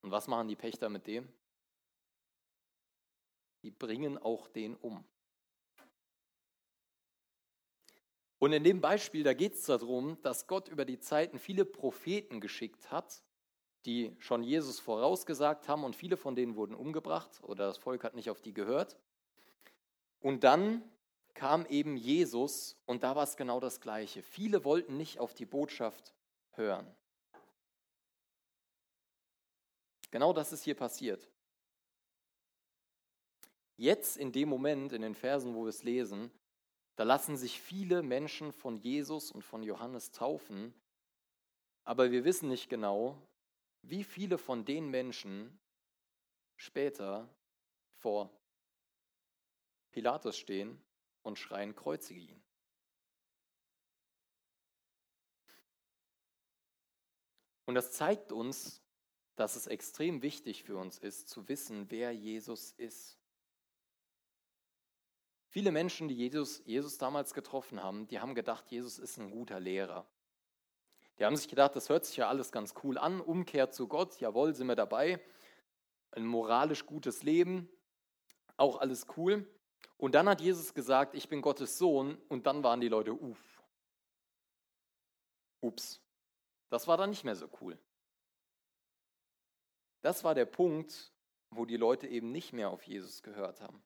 Und 0.02 0.10
was 0.10 0.28
machen 0.28 0.48
die 0.48 0.56
Pächter 0.56 0.88
mit 0.88 1.06
dem? 1.06 1.28
Die 3.62 3.70
bringen 3.70 4.18
auch 4.18 4.46
den 4.48 4.76
um. 4.76 5.04
Und 8.38 8.54
in 8.54 8.64
dem 8.64 8.80
Beispiel, 8.80 9.22
da 9.22 9.34
geht 9.34 9.54
es 9.54 9.64
darum, 9.64 10.16
dass 10.22 10.46
Gott 10.46 10.68
über 10.68 10.86
die 10.86 10.98
Zeiten 10.98 11.38
viele 11.38 11.66
Propheten 11.66 12.40
geschickt 12.40 12.90
hat, 12.90 13.22
die 13.84 14.16
schon 14.18 14.42
Jesus 14.42 14.80
vorausgesagt 14.80 15.68
haben 15.68 15.84
und 15.84 15.94
viele 15.94 16.16
von 16.16 16.34
denen 16.34 16.56
wurden 16.56 16.74
umgebracht 16.74 17.42
oder 17.42 17.66
das 17.66 17.76
Volk 17.76 18.02
hat 18.02 18.14
nicht 18.14 18.30
auf 18.30 18.40
die 18.40 18.54
gehört. 18.54 18.98
Und 20.20 20.44
dann 20.44 20.82
kam 21.34 21.66
eben 21.66 21.96
Jesus 21.96 22.76
und 22.86 23.02
da 23.02 23.16
war 23.16 23.24
es 23.24 23.36
genau 23.36 23.60
das 23.60 23.80
Gleiche. 23.80 24.22
Viele 24.22 24.64
wollten 24.64 24.96
nicht 24.96 25.18
auf 25.18 25.34
die 25.34 25.46
Botschaft 25.46 26.14
hören. 26.52 26.86
Genau 30.10 30.32
das 30.32 30.52
ist 30.52 30.64
hier 30.64 30.74
passiert. 30.74 31.30
Jetzt 33.76 34.16
in 34.16 34.32
dem 34.32 34.48
Moment, 34.48 34.92
in 34.92 35.02
den 35.02 35.14
Versen, 35.14 35.54
wo 35.54 35.62
wir 35.62 35.70
es 35.70 35.84
lesen, 35.84 36.30
da 36.96 37.04
lassen 37.04 37.36
sich 37.36 37.60
viele 37.60 38.02
Menschen 38.02 38.52
von 38.52 38.76
Jesus 38.76 39.30
und 39.30 39.42
von 39.42 39.62
Johannes 39.62 40.10
taufen, 40.10 40.74
aber 41.84 42.10
wir 42.10 42.24
wissen 42.24 42.48
nicht 42.48 42.68
genau, 42.68 43.16
wie 43.82 44.04
viele 44.04 44.36
von 44.36 44.64
den 44.64 44.90
Menschen 44.90 45.58
später 46.56 47.34
vor 47.94 48.30
Pilatus 49.92 50.36
stehen 50.36 50.78
und 51.22 51.38
schreien, 51.38 51.74
kreuzige 51.74 52.20
ihn. 52.20 52.42
Und 57.66 57.74
das 57.74 57.92
zeigt 57.92 58.32
uns, 58.32 58.82
dass 59.36 59.56
es 59.56 59.66
extrem 59.66 60.22
wichtig 60.22 60.64
für 60.64 60.76
uns 60.76 60.98
ist, 60.98 61.28
zu 61.28 61.48
wissen, 61.48 61.90
wer 61.90 62.12
Jesus 62.12 62.72
ist. 62.72 63.16
Viele 65.48 65.72
Menschen, 65.72 66.08
die 66.08 66.14
Jesus, 66.14 66.62
Jesus 66.64 66.98
damals 66.98 67.32
getroffen 67.32 67.82
haben, 67.82 68.06
die 68.06 68.20
haben 68.20 68.34
gedacht, 68.34 68.70
Jesus 68.70 68.98
ist 68.98 69.18
ein 69.18 69.30
guter 69.30 69.58
Lehrer. 69.58 70.06
Die 71.18 71.24
haben 71.24 71.36
sich 71.36 71.48
gedacht, 71.48 71.76
das 71.76 71.88
hört 71.88 72.04
sich 72.04 72.16
ja 72.16 72.28
alles 72.28 72.52
ganz 72.52 72.74
cool 72.82 72.98
an, 72.98 73.20
Umkehr 73.20 73.70
zu 73.70 73.88
Gott, 73.88 74.18
jawohl, 74.20 74.54
sind 74.54 74.68
wir 74.68 74.76
dabei, 74.76 75.20
ein 76.12 76.24
moralisch 76.24 76.86
gutes 76.86 77.22
Leben, 77.22 77.68
auch 78.56 78.80
alles 78.80 79.06
cool. 79.16 79.46
Und 80.00 80.14
dann 80.14 80.30
hat 80.30 80.40
Jesus 80.40 80.72
gesagt, 80.72 81.14
ich 81.14 81.28
bin 81.28 81.42
Gottes 81.42 81.76
Sohn, 81.76 82.16
und 82.30 82.46
dann 82.46 82.64
waren 82.64 82.80
die 82.80 82.88
Leute, 82.88 83.12
uff, 83.12 83.62
ups, 85.60 86.00
das 86.70 86.88
war 86.88 86.96
dann 86.96 87.10
nicht 87.10 87.22
mehr 87.22 87.36
so 87.36 87.50
cool. 87.60 87.78
Das 90.00 90.24
war 90.24 90.34
der 90.34 90.46
Punkt, 90.46 91.12
wo 91.50 91.66
die 91.66 91.76
Leute 91.76 92.06
eben 92.06 92.32
nicht 92.32 92.54
mehr 92.54 92.70
auf 92.70 92.82
Jesus 92.84 93.22
gehört 93.22 93.60
haben. 93.60 93.82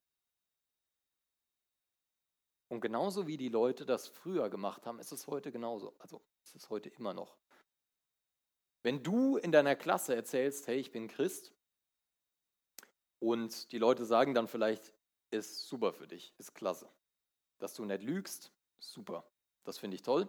Und 2.69 2.81
genauso 2.81 3.27
wie 3.27 3.37
die 3.37 3.49
Leute 3.49 3.85
das 3.85 4.07
früher 4.07 4.49
gemacht 4.51 4.87
haben, 4.87 5.01
ist 5.01 5.11
es 5.11 5.27
heute 5.27 5.51
genauso. 5.51 5.97
Also 5.99 6.23
ist 6.45 6.55
es 6.55 6.71
heute 6.71 6.91
immer 6.91 7.13
noch. 7.13 7.37
Wenn 8.85 9.03
du 9.03 9.37
in 9.37 9.51
deiner 9.51 9.75
Klasse 9.75 10.15
erzählst, 10.15 10.69
hey, 10.69 10.77
ich 10.77 10.93
bin 10.93 11.09
Christ, 11.09 11.53
und 13.19 13.73
die 13.73 13.79
Leute 13.79 14.05
sagen 14.05 14.33
dann 14.33 14.47
vielleicht, 14.47 14.93
ist 15.35 15.69
super 15.69 15.93
für 15.93 16.07
dich, 16.07 16.33
ist 16.39 16.55
klasse. 16.55 16.89
Dass 17.59 17.75
du 17.75 17.85
nicht 17.85 18.03
lügst, 18.03 18.53
super. 18.79 19.25
Das 19.65 19.79
finde 19.79 19.97
ich 19.97 20.03
toll. 20.03 20.29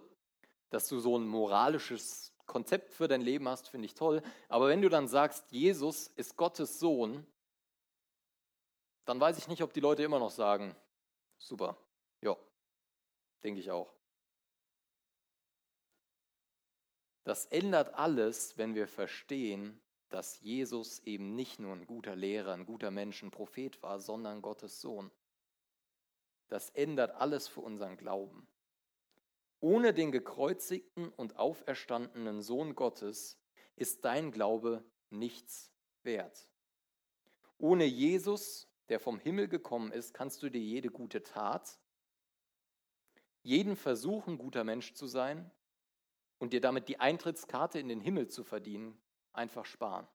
Dass 0.69 0.87
du 0.87 0.99
so 0.99 1.17
ein 1.17 1.27
moralisches 1.27 2.33
Konzept 2.45 2.93
für 2.93 3.07
dein 3.07 3.21
Leben 3.21 3.47
hast, 3.47 3.69
finde 3.69 3.85
ich 3.85 3.93
toll. 3.93 4.21
Aber 4.49 4.67
wenn 4.67 4.81
du 4.81 4.89
dann 4.89 5.07
sagst, 5.07 5.51
Jesus 5.51 6.07
ist 6.07 6.35
Gottes 6.35 6.79
Sohn, 6.79 7.25
dann 9.05 9.19
weiß 9.19 9.37
ich 9.37 9.47
nicht, 9.47 9.61
ob 9.61 9.73
die 9.73 9.79
Leute 9.79 10.03
immer 10.03 10.19
noch 10.19 10.31
sagen, 10.31 10.75
super, 11.37 11.77
ja, 12.21 12.35
denke 13.43 13.59
ich 13.59 13.71
auch. 13.71 13.93
Das 17.23 17.47
ändert 17.47 17.93
alles, 17.95 18.57
wenn 18.57 18.75
wir 18.75 18.87
verstehen, 18.87 19.81
dass 20.09 20.39
Jesus 20.41 20.99
eben 20.99 21.35
nicht 21.35 21.59
nur 21.59 21.73
ein 21.73 21.87
guter 21.87 22.15
Lehrer, 22.15 22.53
ein 22.53 22.65
guter 22.65 22.91
Mensch, 22.91 23.23
ein 23.23 23.31
Prophet 23.31 23.81
war, 23.81 23.99
sondern 23.99 24.41
Gottes 24.41 24.81
Sohn. 24.81 25.11
Das 26.47 26.69
ändert 26.69 27.11
alles 27.15 27.47
für 27.47 27.61
unseren 27.61 27.97
Glauben. 27.97 28.47
Ohne 29.59 29.93
den 29.93 30.11
gekreuzigten 30.11 31.09
und 31.09 31.37
auferstandenen 31.37 32.41
Sohn 32.41 32.75
Gottes 32.75 33.39
ist 33.75 34.05
dein 34.05 34.31
Glaube 34.31 34.83
nichts 35.09 35.71
wert. 36.03 36.49
Ohne 37.57 37.85
Jesus, 37.85 38.69
der 38.89 38.99
vom 38.99 39.19
Himmel 39.19 39.47
gekommen 39.47 39.91
ist, 39.91 40.13
kannst 40.13 40.43
du 40.43 40.49
dir 40.49 40.61
jede 40.61 40.89
gute 40.89 41.23
Tat, 41.23 41.79
jeden 43.41 43.75
Versuch, 43.75 44.27
ein 44.27 44.37
guter 44.37 44.63
Mensch 44.63 44.93
zu 44.93 45.07
sein 45.07 45.49
und 46.37 46.53
dir 46.53 46.61
damit 46.61 46.89
die 46.89 46.99
Eintrittskarte 46.99 47.79
in 47.79 47.87
den 47.87 48.01
Himmel 48.01 48.27
zu 48.27 48.43
verdienen, 48.43 48.99
einfach 49.35 49.65
sparen. 49.65 50.07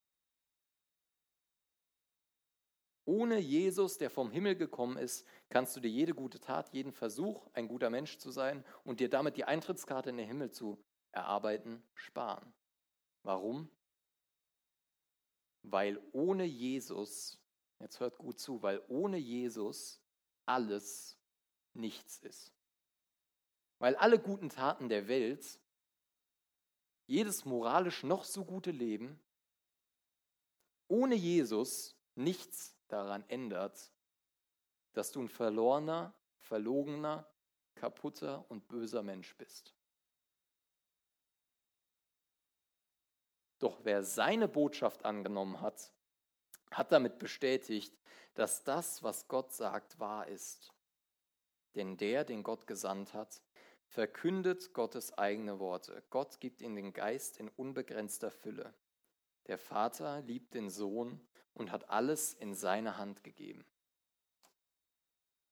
Ohne 3.04 3.38
Jesus, 3.38 3.98
der 3.98 4.10
vom 4.10 4.30
Himmel 4.30 4.56
gekommen 4.56 4.96
ist, 4.96 5.26
kannst 5.48 5.74
du 5.74 5.80
dir 5.80 5.90
jede 5.90 6.14
gute 6.14 6.38
Tat, 6.38 6.72
jeden 6.72 6.92
Versuch, 6.92 7.48
ein 7.54 7.66
guter 7.66 7.90
Mensch 7.90 8.18
zu 8.18 8.30
sein 8.30 8.64
und 8.84 9.00
dir 9.00 9.08
damit 9.08 9.36
die 9.36 9.44
Eintrittskarte 9.44 10.10
in 10.10 10.16
den 10.16 10.26
Himmel 10.26 10.52
zu 10.52 10.82
erarbeiten, 11.12 11.82
sparen. 11.94 12.52
Warum? 13.22 13.68
Weil 15.62 16.00
ohne 16.12 16.44
Jesus, 16.44 17.38
jetzt 17.80 18.00
hört 18.00 18.16
gut 18.16 18.38
zu, 18.38 18.62
weil 18.62 18.82
ohne 18.88 19.18
Jesus 19.18 20.00
alles 20.46 21.18
nichts 21.74 22.18
ist. 22.18 22.54
Weil 23.78 23.96
alle 23.96 24.18
guten 24.18 24.50
Taten 24.50 24.88
der 24.88 25.08
Welt, 25.08 25.59
jedes 27.10 27.44
moralisch 27.44 28.04
noch 28.04 28.22
so 28.22 28.44
gute 28.44 28.70
Leben, 28.70 29.20
ohne 30.86 31.16
Jesus 31.16 31.96
nichts 32.14 32.76
daran 32.86 33.24
ändert, 33.28 33.92
dass 34.92 35.10
du 35.10 35.20
ein 35.20 35.28
verlorener, 35.28 36.14
verlogener, 36.38 37.28
kaputter 37.74 38.48
und 38.48 38.68
böser 38.68 39.02
Mensch 39.02 39.36
bist. 39.36 39.74
Doch 43.58 43.80
wer 43.82 44.04
seine 44.04 44.46
Botschaft 44.46 45.04
angenommen 45.04 45.60
hat, 45.60 45.92
hat 46.70 46.92
damit 46.92 47.18
bestätigt, 47.18 47.92
dass 48.34 48.62
das, 48.62 49.02
was 49.02 49.26
Gott 49.26 49.52
sagt, 49.52 49.98
wahr 49.98 50.28
ist. 50.28 50.72
Denn 51.74 51.96
der, 51.96 52.24
den 52.24 52.44
Gott 52.44 52.68
gesandt 52.68 53.14
hat, 53.14 53.42
verkündet 53.90 54.72
Gottes 54.72 55.12
eigene 55.18 55.58
Worte. 55.58 56.02
Gott 56.10 56.38
gibt 56.40 56.62
ihm 56.62 56.76
den 56.76 56.92
Geist 56.92 57.38
in 57.38 57.48
unbegrenzter 57.48 58.30
Fülle. 58.30 58.72
Der 59.48 59.58
Vater 59.58 60.22
liebt 60.22 60.54
den 60.54 60.70
Sohn 60.70 61.20
und 61.54 61.72
hat 61.72 61.90
alles 61.90 62.32
in 62.34 62.54
seine 62.54 62.96
Hand 62.98 63.24
gegeben. 63.24 63.64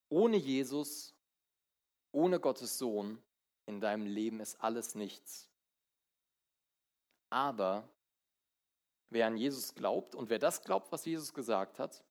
Ohne 0.09 0.37
Jesus, 0.37 1.15
ohne 2.13 2.39
Gottes 2.39 2.79
Sohn 2.79 3.21
in 3.67 3.81
deinem 3.81 4.07
Leben 4.07 4.39
ist 4.39 4.55
alles 4.63 4.95
nichts. 4.95 5.51
Aber 7.31 7.89
wer 9.11 9.27
an 9.27 9.37
Jesus 9.37 9.75
glaubt 9.75 10.15
und 10.15 10.31
wer 10.31 10.39
das 10.39 10.63
glaubt, 10.63 10.93
was 10.93 11.05
Jesus 11.05 11.35
gesagt 11.35 11.81
hat, 11.81 12.05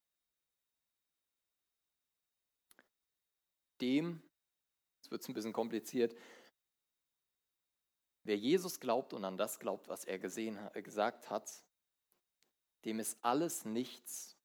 dem, 3.80 4.22
jetzt 5.08 5.12
wird 5.12 5.22
es 5.22 5.30
ein 5.30 5.34
bisschen 5.34 5.54
kompliziert, 5.54 6.16
wer 8.24 8.36
Jesus 8.36 8.80
glaubt 8.80 9.14
und 9.14 9.24
an 9.24 9.38
das 9.38 9.60
glaubt, 9.60 9.88
was 9.88 10.04
er 10.04 10.20
gesehen, 10.20 10.60
gesagt 10.74 11.30
hat, 11.30 11.50
dem 12.84 13.00
ist 13.00 13.18
alles 13.22 13.66
nichts 13.66 14.38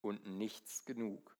und 0.00 0.26
nichts 0.26 0.84
genug. 0.84 1.36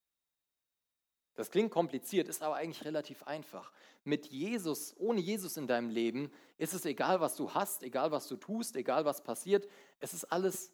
Das 1.35 1.51
klingt 1.51 1.73
kompliziert, 1.73 2.29
ist 2.29 2.43
aber 2.43 2.57
eigentlich 2.57 2.85
relativ 2.85 3.23
einfach. 3.25 3.73
Mit 4.05 4.27
Jesus, 4.27 4.95
ohne 4.99 5.21
Jesus 5.21 5.57
in 5.57 5.67
deinem 5.67 5.89
Leben, 5.89 6.31
ist 6.59 6.75
es 6.75 6.85
egal, 6.85 7.21
was 7.21 7.37
du 7.37 7.53
hast, 7.53 7.83
egal, 7.83 8.11
was 8.11 8.29
du 8.29 8.37
tust, 8.37 8.77
egal, 8.77 9.05
was 9.05 9.25
passiert, 9.25 9.69
es 10.01 10.15
ist 10.15 10.25
alles 10.27 10.73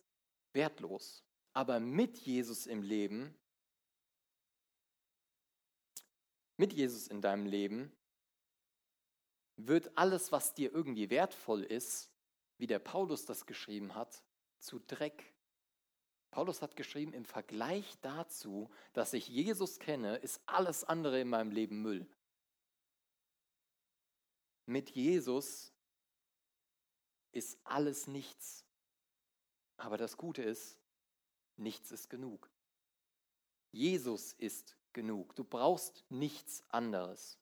wertlos. 0.52 1.24
Aber 1.52 1.80
mit 1.80 2.18
Jesus 2.18 2.66
im 2.66 2.82
Leben, 2.82 3.34
mit 6.58 6.74
Jesus 6.74 7.08
in 7.08 7.22
deinem 7.22 7.46
Leben, 7.46 7.90
wird 9.56 9.96
alles, 9.96 10.30
was 10.30 10.52
dir 10.52 10.72
irgendwie 10.72 11.08
wertvoll 11.08 11.64
ist, 11.64 12.10
wie 12.58 12.66
der 12.66 12.78
Paulus 12.78 13.24
das 13.24 13.46
geschrieben 13.46 13.94
hat, 13.94 14.22
zu 14.58 14.78
Dreck 14.80 15.32
Paulus 16.30 16.60
hat 16.62 16.76
geschrieben, 16.76 17.12
im 17.12 17.24
Vergleich 17.24 17.98
dazu, 18.00 18.70
dass 18.92 19.12
ich 19.12 19.28
Jesus 19.28 19.78
kenne, 19.78 20.16
ist 20.16 20.40
alles 20.46 20.84
andere 20.84 21.20
in 21.20 21.28
meinem 21.28 21.50
Leben 21.50 21.82
Müll. 21.82 22.06
Mit 24.66 24.90
Jesus 24.90 25.72
ist 27.32 27.58
alles 27.64 28.06
nichts. 28.06 28.64
Aber 29.78 29.96
das 29.96 30.16
Gute 30.16 30.42
ist, 30.42 30.78
nichts 31.56 31.90
ist 31.92 32.10
genug. 32.10 32.50
Jesus 33.70 34.32
ist 34.34 34.76
genug. 34.98 35.32
Du 35.36 35.44
brauchst 35.44 36.04
nichts 36.08 36.64
anderes. 36.70 37.38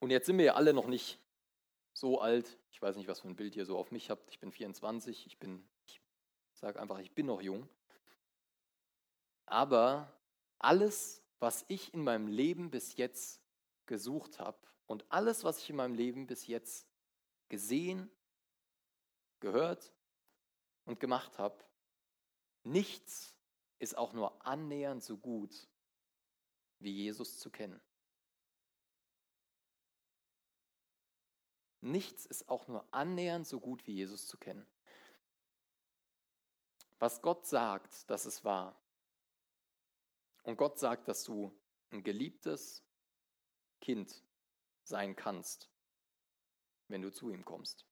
Und 0.00 0.10
jetzt 0.10 0.26
sind 0.26 0.36
wir 0.36 0.46
ja 0.46 0.54
alle 0.54 0.72
noch 0.72 0.88
nicht 0.88 1.20
so 1.92 2.20
alt. 2.20 2.58
Ich 2.72 2.82
weiß 2.82 2.96
nicht, 2.96 3.06
was 3.06 3.20
für 3.20 3.28
ein 3.28 3.36
Bild 3.36 3.54
ihr 3.54 3.64
so 3.64 3.78
auf 3.78 3.92
mich 3.92 4.10
habt. 4.10 4.28
Ich 4.30 4.40
bin 4.40 4.50
24, 4.50 5.26
ich 5.26 5.38
bin, 5.38 5.64
ich 5.86 6.00
sage 6.54 6.80
einfach, 6.80 6.98
ich 6.98 7.12
bin 7.12 7.26
noch 7.26 7.40
jung. 7.40 7.68
Aber 9.46 10.12
alles, 10.58 11.22
was 11.38 11.64
ich 11.68 11.94
in 11.94 12.02
meinem 12.02 12.26
Leben 12.26 12.68
bis 12.68 12.96
jetzt 12.96 13.40
gesucht 13.86 14.40
habe 14.40 14.58
und 14.86 15.04
alles, 15.08 15.44
was 15.44 15.58
ich 15.60 15.70
in 15.70 15.76
meinem 15.76 15.94
Leben 15.94 16.26
bis 16.26 16.48
jetzt 16.48 16.88
gesehen, 17.48 18.10
gehört 19.38 19.92
und 20.84 20.98
gemacht 20.98 21.38
habe, 21.38 21.67
nichts 22.68 23.36
ist 23.78 23.96
auch 23.96 24.12
nur 24.12 24.44
annähernd 24.46 25.02
so 25.02 25.16
gut, 25.16 25.68
wie 26.78 26.92
Jesus 26.92 27.38
zu 27.38 27.50
kennen. 27.50 27.80
Nichts 31.80 32.26
ist 32.26 32.48
auch 32.48 32.66
nur 32.66 32.92
annähernd 32.92 33.46
so 33.46 33.60
gut 33.60 33.86
wie 33.86 33.94
Jesus 33.94 34.26
zu 34.26 34.36
kennen. 34.36 34.66
Was 36.98 37.22
Gott 37.22 37.46
sagt, 37.46 38.10
das 38.10 38.26
ist 38.26 38.44
wahr. 38.44 38.76
Und 40.42 40.56
Gott 40.56 40.78
sagt, 40.78 41.06
dass 41.06 41.22
du 41.22 41.56
ein 41.90 42.02
geliebtes 42.02 42.84
Kind 43.80 44.24
sein 44.82 45.14
kannst, 45.14 45.70
wenn 46.88 47.02
du 47.02 47.12
zu 47.12 47.30
ihm 47.30 47.44
kommst. 47.44 47.86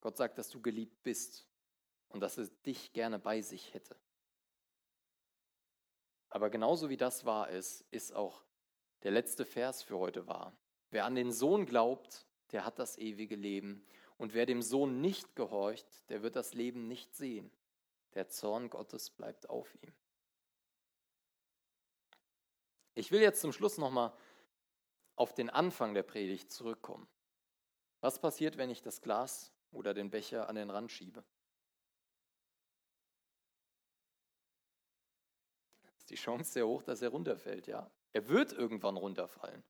Gott 0.00 0.16
sagt, 0.16 0.38
dass 0.38 0.48
du 0.48 0.62
geliebt 0.62 1.02
bist 1.02 1.46
und 2.12 2.20
dass 2.20 2.38
er 2.38 2.46
dich 2.66 2.92
gerne 2.92 3.18
bei 3.18 3.40
sich 3.40 3.74
hätte. 3.74 3.96
Aber 6.28 6.50
genauso 6.50 6.88
wie 6.88 6.96
das 6.96 7.24
wahr 7.24 7.50
ist, 7.50 7.84
ist 7.90 8.14
auch 8.14 8.42
der 9.02 9.10
letzte 9.10 9.44
Vers 9.44 9.82
für 9.82 9.98
heute 9.98 10.26
wahr. 10.26 10.56
Wer 10.90 11.04
an 11.04 11.14
den 11.14 11.32
Sohn 11.32 11.66
glaubt, 11.66 12.26
der 12.52 12.64
hat 12.64 12.78
das 12.78 12.98
ewige 12.98 13.36
Leben. 13.36 13.84
Und 14.18 14.34
wer 14.34 14.46
dem 14.46 14.62
Sohn 14.62 15.00
nicht 15.00 15.34
gehorcht, 15.36 16.08
der 16.08 16.22
wird 16.22 16.36
das 16.36 16.54
Leben 16.54 16.86
nicht 16.86 17.14
sehen. 17.14 17.50
Der 18.14 18.28
Zorn 18.28 18.70
Gottes 18.70 19.10
bleibt 19.10 19.48
auf 19.50 19.74
ihm. 19.82 19.92
Ich 22.94 23.10
will 23.10 23.22
jetzt 23.22 23.40
zum 23.40 23.52
Schluss 23.52 23.78
nochmal 23.78 24.12
auf 25.16 25.34
den 25.34 25.50
Anfang 25.50 25.94
der 25.94 26.02
Predigt 26.02 26.50
zurückkommen. 26.50 27.08
Was 28.00 28.20
passiert, 28.20 28.58
wenn 28.58 28.70
ich 28.70 28.82
das 28.82 29.00
Glas 29.00 29.52
oder 29.70 29.94
den 29.94 30.10
Becher 30.10 30.48
an 30.48 30.56
den 30.56 30.70
Rand 30.70 30.90
schiebe? 30.90 31.24
Die 36.12 36.16
Chance 36.16 36.52
sehr 36.52 36.66
hoch, 36.66 36.82
dass 36.82 37.02
er 37.02 37.08
runterfällt, 37.08 37.66
ja? 37.66 37.90
Er 38.12 38.28
wird 38.28 38.52
irgendwann 38.52 38.96
runterfallen. 38.96 39.64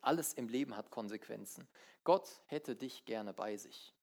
Alles 0.00 0.32
im 0.32 0.48
Leben 0.48 0.76
hat 0.76 0.90
Konsequenzen. 0.90 1.68
Gott 2.04 2.40
hätte 2.46 2.76
dich 2.76 3.04
gerne 3.04 3.34
bei 3.34 3.56
sich. 3.56 3.94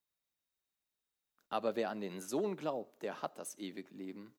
Aber 1.48 1.74
wer 1.74 1.90
an 1.90 2.00
den 2.00 2.20
Sohn 2.20 2.56
glaubt, 2.56 3.02
der 3.02 3.22
hat 3.22 3.38
das 3.38 3.56
ewige 3.58 3.94
Leben. 3.94 4.36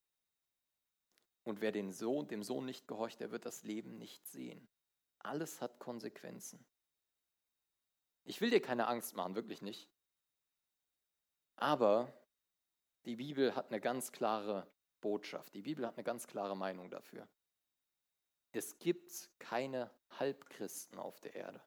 Und 1.43 1.59
wer 1.59 1.71
den 1.71 1.91
Sohn, 1.91 2.27
dem 2.27 2.43
Sohn 2.43 2.65
nicht 2.65 2.87
gehorcht, 2.87 3.19
der 3.19 3.31
wird 3.31 3.45
das 3.45 3.63
Leben 3.63 3.97
nicht 3.97 4.27
sehen. 4.27 4.69
Alles 5.17 5.59
hat 5.59 5.79
Konsequenzen. 5.79 6.63
Ich 8.25 8.41
will 8.41 8.51
dir 8.51 8.61
keine 8.61 8.87
Angst 8.87 9.15
machen, 9.15 9.35
wirklich 9.35 9.63
nicht. 9.63 9.89
Aber 11.55 12.13
die 13.05 13.15
Bibel 13.15 13.55
hat 13.55 13.69
eine 13.69 13.81
ganz 13.81 14.11
klare 14.11 14.67
Botschaft. 15.01 15.53
Die 15.55 15.63
Bibel 15.63 15.85
hat 15.87 15.95
eine 15.95 16.03
ganz 16.03 16.27
klare 16.27 16.55
Meinung 16.55 16.89
dafür. 16.89 17.27
Es 18.51 18.79
gibt 18.79 19.29
keine 19.39 19.91
Halbchristen 20.11 20.97
auf 20.99 21.19
der 21.21 21.35
Erde. 21.35 21.61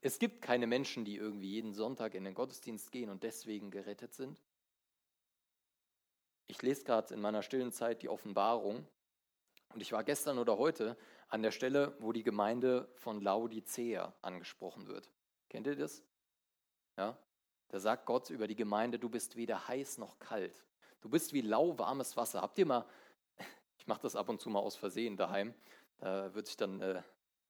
Es 0.00 0.18
gibt 0.18 0.42
keine 0.42 0.66
Menschen, 0.66 1.04
die 1.04 1.16
irgendwie 1.16 1.50
jeden 1.50 1.74
Sonntag 1.74 2.14
in 2.14 2.24
den 2.24 2.34
Gottesdienst 2.34 2.92
gehen 2.92 3.10
und 3.10 3.22
deswegen 3.22 3.70
gerettet 3.70 4.14
sind. 4.14 4.40
Ich 6.46 6.62
lese 6.62 6.84
gerade 6.84 7.12
in 7.12 7.20
meiner 7.20 7.42
stillen 7.42 7.72
Zeit 7.72 8.02
die 8.02 8.08
Offenbarung 8.08 8.86
und 9.74 9.80
ich 9.80 9.92
war 9.92 10.04
gestern 10.04 10.38
oder 10.38 10.56
heute 10.56 10.96
an 11.28 11.42
der 11.42 11.50
Stelle, 11.50 11.94
wo 12.00 12.12
die 12.12 12.22
Gemeinde 12.22 12.90
von 12.94 13.20
Laodicea 13.20 14.14
angesprochen 14.22 14.86
wird. 14.86 15.10
Kennt 15.48 15.66
ihr 15.66 15.76
das? 15.76 16.02
Ja? 16.96 17.18
Da 17.68 17.80
sagt 17.80 18.06
Gott 18.06 18.30
über 18.30 18.46
die 18.46 18.56
Gemeinde, 18.56 18.98
du 18.98 19.10
bist 19.10 19.36
weder 19.36 19.68
heiß 19.68 19.98
noch 19.98 20.18
kalt. 20.18 20.64
Du 21.00 21.08
bist 21.10 21.32
wie 21.32 21.42
lauwarmes 21.42 22.16
Wasser. 22.16 22.40
Habt 22.40 22.58
ihr 22.58 22.66
mal, 22.66 22.86
ich 23.78 23.86
mache 23.86 24.00
das 24.00 24.16
ab 24.16 24.28
und 24.28 24.40
zu 24.40 24.48
mal 24.48 24.60
aus 24.60 24.76
Versehen 24.76 25.16
daheim, 25.16 25.54
da 25.98 26.34
wird 26.34 26.46
sich 26.46 26.56
dann 26.56 26.80
äh, 26.80 27.02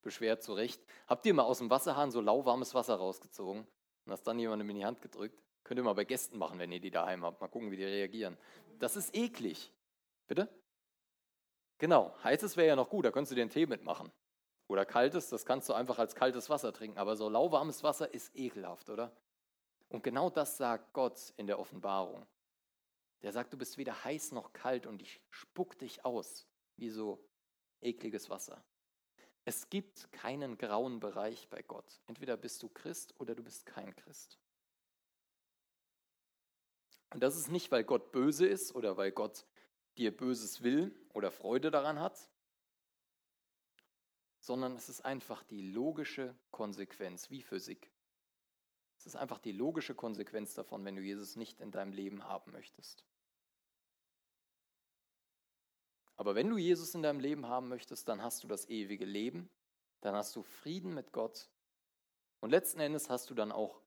beschwert 0.02 0.42
zurecht. 0.42 0.80
Habt 1.06 1.26
ihr 1.26 1.34
mal 1.34 1.42
aus 1.42 1.58
dem 1.58 1.70
Wasserhahn 1.70 2.10
so 2.10 2.20
lauwarmes 2.20 2.74
Wasser 2.74 2.96
rausgezogen 2.96 3.62
und 3.62 4.10
das 4.10 4.22
dann 4.22 4.38
jemandem 4.38 4.70
in 4.70 4.76
die 4.76 4.84
Hand 4.84 5.02
gedrückt? 5.02 5.42
Könnt 5.64 5.78
ihr 5.78 5.84
mal 5.84 5.94
bei 5.94 6.04
Gästen 6.04 6.38
machen, 6.38 6.58
wenn 6.58 6.72
ihr 6.72 6.80
die 6.80 6.90
daheim 6.90 7.24
habt. 7.24 7.40
Mal 7.40 7.48
gucken, 7.48 7.70
wie 7.70 7.76
die 7.76 7.84
reagieren. 7.84 8.38
Das 8.78 8.96
ist 8.96 9.14
eklig. 9.14 9.72
Bitte? 10.26 10.48
Genau, 11.78 12.14
heißes 12.24 12.56
wäre 12.56 12.68
ja 12.68 12.76
noch 12.76 12.88
gut, 12.88 13.04
da 13.04 13.10
könntest 13.10 13.32
du 13.32 13.36
den 13.36 13.50
Tee 13.50 13.66
mitmachen. 13.66 14.10
Oder 14.66 14.84
kaltes, 14.84 15.28
das 15.28 15.46
kannst 15.46 15.68
du 15.68 15.72
einfach 15.72 15.98
als 15.98 16.14
kaltes 16.14 16.50
Wasser 16.50 16.72
trinken. 16.72 16.98
Aber 16.98 17.16
so 17.16 17.28
lauwarmes 17.28 17.82
Wasser 17.82 18.12
ist 18.12 18.34
ekelhaft, 18.34 18.90
oder? 18.90 19.12
Und 19.88 20.02
genau 20.02 20.28
das 20.28 20.56
sagt 20.56 20.92
Gott 20.92 21.32
in 21.36 21.46
der 21.46 21.58
Offenbarung. 21.58 22.26
Der 23.22 23.32
sagt, 23.32 23.52
du 23.52 23.58
bist 23.58 23.78
weder 23.78 24.04
heiß 24.04 24.32
noch 24.32 24.52
kalt 24.52 24.86
und 24.86 25.02
ich 25.02 25.20
spuck 25.30 25.78
dich 25.78 26.04
aus 26.04 26.46
wie 26.76 26.90
so 26.90 27.18
ekliges 27.80 28.30
Wasser. 28.30 28.64
Es 29.44 29.70
gibt 29.70 30.12
keinen 30.12 30.58
grauen 30.58 31.00
Bereich 31.00 31.48
bei 31.48 31.62
Gott. 31.62 32.00
Entweder 32.06 32.36
bist 32.36 32.62
du 32.62 32.68
Christ 32.68 33.14
oder 33.18 33.34
du 33.34 33.42
bist 33.42 33.64
kein 33.64 33.94
Christ. 33.96 34.38
Und 37.10 37.20
das 37.22 37.36
ist 37.36 37.50
nicht, 37.50 37.70
weil 37.70 37.84
Gott 37.84 38.12
böse 38.12 38.46
ist 38.46 38.74
oder 38.74 38.96
weil 38.96 39.12
Gott 39.12 39.46
dir 39.96 40.14
Böses 40.14 40.62
will 40.62 40.94
oder 41.14 41.30
Freude 41.30 41.70
daran 41.70 41.98
hat, 41.98 42.30
sondern 44.38 44.76
es 44.76 44.88
ist 44.88 45.04
einfach 45.04 45.42
die 45.42 45.62
logische 45.62 46.34
Konsequenz, 46.50 47.30
wie 47.30 47.42
Physik. 47.42 47.90
Es 48.98 49.06
ist 49.06 49.16
einfach 49.16 49.38
die 49.38 49.52
logische 49.52 49.94
Konsequenz 49.94 50.54
davon, 50.54 50.84
wenn 50.84 50.96
du 50.96 51.02
Jesus 51.02 51.36
nicht 51.36 51.60
in 51.60 51.70
deinem 51.70 51.92
Leben 51.92 52.24
haben 52.24 52.52
möchtest. 52.52 53.04
Aber 56.18 56.34
wenn 56.34 56.50
du 56.50 56.58
Jesus 56.58 56.94
in 56.94 57.02
deinem 57.02 57.20
Leben 57.20 57.46
haben 57.46 57.68
möchtest, 57.68 58.08
dann 58.08 58.22
hast 58.22 58.42
du 58.42 58.48
das 58.48 58.68
ewige 58.68 59.04
Leben, 59.04 59.48
dann 60.00 60.14
hast 60.14 60.34
du 60.34 60.42
Frieden 60.42 60.92
mit 60.92 61.12
Gott 61.12 61.48
und 62.40 62.50
letzten 62.50 62.80
Endes 62.80 63.08
hast 63.08 63.30
du 63.30 63.34
dann 63.34 63.52
auch 63.52 63.80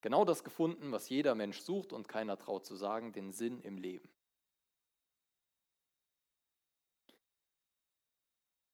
genau 0.00 0.24
das 0.24 0.44
gefunden, 0.44 0.92
was 0.92 1.08
jeder 1.08 1.34
Mensch 1.34 1.60
sucht 1.60 1.92
und 1.92 2.08
keiner 2.08 2.38
traut 2.38 2.64
zu 2.64 2.76
sagen, 2.76 3.12
den 3.12 3.32
Sinn 3.32 3.60
im 3.62 3.78
Leben. 3.78 4.08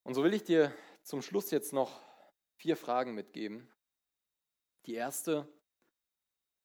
Und 0.03 0.13
so 0.13 0.23
will 0.23 0.35
ich 0.35 0.43
dir 0.43 0.71
zum 1.01 1.21
Schluss 1.23 1.49
jetzt 1.49 1.73
noch 1.73 1.99
vier 2.55 2.77
Fragen 2.77 3.15
mitgeben. 3.15 3.67
Die 4.85 4.93
erste, 4.93 5.51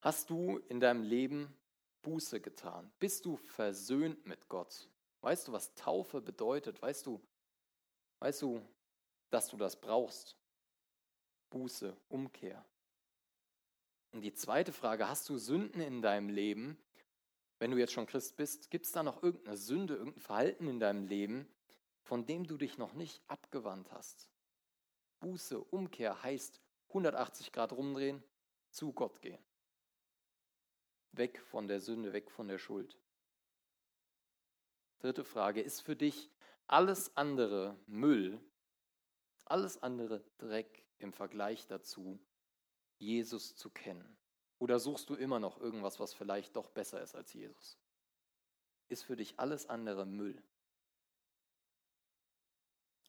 hast 0.00 0.28
du 0.28 0.58
in 0.68 0.78
deinem 0.78 1.02
Leben 1.02 1.56
Buße 2.02 2.40
getan? 2.40 2.92
Bist 2.98 3.24
du 3.24 3.36
versöhnt 3.36 4.26
mit 4.26 4.48
Gott? 4.48 4.91
Weißt 5.22 5.48
du, 5.48 5.52
was 5.52 5.74
Taufe 5.74 6.20
bedeutet? 6.20 6.82
Weißt 6.82 7.06
du, 7.06 7.20
weißt 8.18 8.42
du, 8.42 8.60
dass 9.30 9.48
du 9.48 9.56
das 9.56 9.80
brauchst? 9.80 10.36
Buße, 11.50 11.96
Umkehr. 12.08 12.64
Und 14.10 14.22
die 14.22 14.34
zweite 14.34 14.72
Frage, 14.72 15.08
hast 15.08 15.28
du 15.28 15.38
Sünden 15.38 15.80
in 15.80 16.02
deinem 16.02 16.28
Leben? 16.28 16.76
Wenn 17.58 17.70
du 17.70 17.78
jetzt 17.78 17.92
schon 17.92 18.06
Christ 18.06 18.36
bist, 18.36 18.70
gibt 18.70 18.86
es 18.86 18.92
da 18.92 19.02
noch 19.02 19.22
irgendeine 19.22 19.56
Sünde, 19.56 19.94
irgendein 19.94 20.20
Verhalten 20.20 20.68
in 20.68 20.80
deinem 20.80 21.06
Leben, 21.06 21.48
von 22.02 22.26
dem 22.26 22.44
du 22.44 22.56
dich 22.56 22.76
noch 22.76 22.92
nicht 22.92 23.22
abgewandt 23.28 23.92
hast? 23.92 24.28
Buße, 25.20 25.60
Umkehr 25.60 26.20
heißt 26.22 26.60
180 26.88 27.52
Grad 27.52 27.72
rumdrehen, 27.72 28.22
zu 28.70 28.92
Gott 28.92 29.22
gehen. 29.22 29.42
Weg 31.12 31.40
von 31.40 31.68
der 31.68 31.80
Sünde, 31.80 32.12
weg 32.12 32.30
von 32.30 32.48
der 32.48 32.58
Schuld. 32.58 32.98
Dritte 35.02 35.24
Frage, 35.24 35.60
ist 35.60 35.80
für 35.80 35.96
dich 35.96 36.30
alles 36.68 37.16
andere 37.16 37.76
Müll, 37.88 38.40
alles 39.44 39.82
andere 39.82 40.22
Dreck 40.38 40.84
im 40.98 41.12
Vergleich 41.12 41.66
dazu, 41.66 42.20
Jesus 42.98 43.56
zu 43.56 43.68
kennen? 43.68 44.16
Oder 44.60 44.78
suchst 44.78 45.10
du 45.10 45.16
immer 45.16 45.40
noch 45.40 45.60
irgendwas, 45.60 45.98
was 45.98 46.14
vielleicht 46.14 46.54
doch 46.54 46.70
besser 46.70 47.02
ist 47.02 47.16
als 47.16 47.32
Jesus? 47.32 47.76
Ist 48.88 49.02
für 49.02 49.16
dich 49.16 49.40
alles 49.40 49.68
andere 49.68 50.06
Müll? 50.06 50.40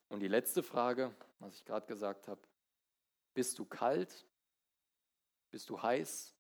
Und 0.10 0.21
die 0.21 0.27
letzte 0.27 0.63
Frage, 0.63 1.15
was 1.38 1.53
ich 1.53 1.63
gerade 1.63 1.86
gesagt 1.86 2.27
habe, 2.27 2.41
bist 3.36 3.60
du 3.60 3.65
kalt? 3.65 4.25
Bist 5.51 5.69
du 5.69 5.79
heiß? 5.79 6.34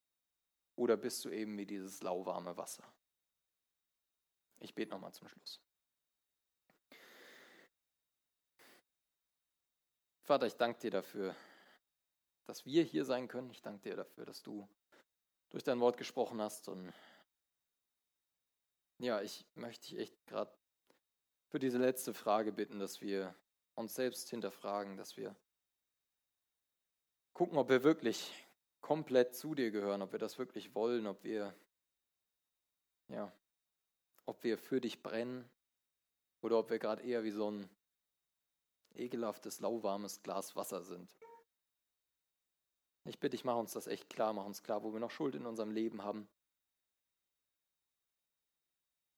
Oder 0.75 0.97
bist 0.97 1.23
du 1.25 1.29
eben 1.29 1.55
wie 1.59 1.67
dieses 1.67 2.01
lauwarme 2.01 2.57
Wasser? 2.57 2.83
Ich 4.63 4.73
bete 4.73 4.91
nochmal 4.91 5.13
zum 5.13 5.27
Schluss. 5.27 5.61
Vater, 10.21 10.47
ich 10.47 10.55
danke 10.55 10.79
dir 10.79 10.91
dafür, 10.91 11.35
dass 12.45 12.65
wir 12.65 12.81
hier 12.83 13.03
sein 13.03 13.27
können. 13.27 13.51
Ich 13.51 13.61
danke 13.61 13.89
dir 13.89 13.97
dafür, 13.97 14.25
dass 14.25 14.41
du 14.41 14.69
durch 15.49 15.65
dein 15.65 15.81
Wort 15.81 15.97
gesprochen 15.97 16.41
hast. 16.41 16.69
Und 16.69 16.93
ja, 18.99 19.21
ich 19.21 19.45
möchte 19.55 19.89
dich 19.89 19.99
echt 19.99 20.27
gerade 20.27 20.51
für 21.49 21.59
diese 21.59 21.77
letzte 21.77 22.13
Frage 22.13 22.53
bitten, 22.53 22.79
dass 22.79 23.01
wir 23.01 23.35
uns 23.75 23.95
selbst 23.95 24.29
hinterfragen, 24.29 24.95
dass 24.95 25.17
wir 25.17 25.35
gucken, 27.33 27.57
ob 27.57 27.67
wir 27.67 27.83
wirklich 27.83 28.31
komplett 28.79 29.35
zu 29.35 29.55
dir 29.55 29.71
gehören, 29.71 30.01
ob 30.01 30.13
wir 30.13 30.19
das 30.19 30.37
wirklich 30.39 30.73
wollen, 30.73 31.05
ob 31.05 31.21
wir 31.25 31.53
ja, 33.09 33.29
ob 34.25 34.43
wir 34.43 34.57
für 34.57 34.81
dich 34.81 35.01
brennen 35.03 35.49
oder 36.41 36.59
ob 36.59 36.69
wir 36.69 36.79
gerade 36.79 37.03
eher 37.03 37.23
wie 37.23 37.31
so 37.31 37.51
ein 37.51 37.69
ekelhaftes, 38.95 39.59
lauwarmes 39.59 40.21
Glas 40.21 40.55
Wasser 40.55 40.83
sind. 40.83 41.15
Ich 43.05 43.19
bitte 43.19 43.31
dich, 43.31 43.43
mach 43.43 43.57
uns 43.57 43.73
das 43.73 43.87
echt 43.87 44.09
klar, 44.09 44.33
mach 44.33 44.45
uns 44.45 44.63
klar, 44.63 44.83
wo 44.83 44.93
wir 44.93 44.99
noch 44.99 45.11
Schuld 45.11 45.35
in 45.35 45.45
unserem 45.45 45.71
Leben 45.71 46.03
haben. 46.03 46.27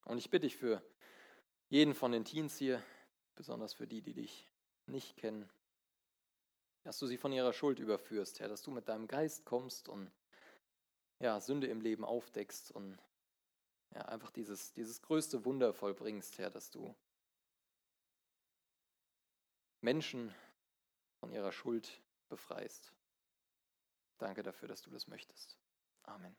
Und 0.05 0.17
ich 0.17 0.29
bitte 0.29 0.47
dich 0.47 0.57
für 0.57 0.81
jeden 1.69 1.93
von 1.93 2.11
den 2.11 2.25
Teens 2.25 2.57
hier, 2.57 2.81
besonders 3.35 3.73
für 3.73 3.87
die, 3.87 4.01
die 4.01 4.13
dich 4.13 4.49
nicht 4.87 5.17
kennen, 5.17 5.49
dass 6.83 6.99
du 6.99 7.07
sie 7.07 7.17
von 7.17 7.31
ihrer 7.31 7.53
Schuld 7.53 7.79
überführst, 7.79 8.39
Herr, 8.39 8.47
dass 8.47 8.61
du 8.61 8.71
mit 8.71 8.87
deinem 8.87 9.07
Geist 9.07 9.45
kommst 9.45 9.89
und 9.89 10.11
ja, 11.19 11.39
Sünde 11.39 11.67
im 11.67 11.81
Leben 11.81 12.05
aufdeckst 12.05 12.71
und 12.71 12.97
ja, 13.95 14.01
einfach 14.01 14.31
dieses, 14.31 14.73
dieses 14.73 15.01
größte 15.01 15.45
Wunder 15.45 15.73
vollbringst, 15.73 16.37
Herr, 16.37 16.49
dass 16.49 16.69
du 16.69 16.93
Menschen 19.81 20.33
von 21.19 21.31
ihrer 21.31 21.51
Schuld 21.51 22.01
befreist. 22.27 22.93
Danke 24.17 24.43
dafür, 24.43 24.67
dass 24.67 24.81
du 24.81 24.89
das 24.89 25.07
möchtest. 25.07 25.57
Amen. 26.03 26.35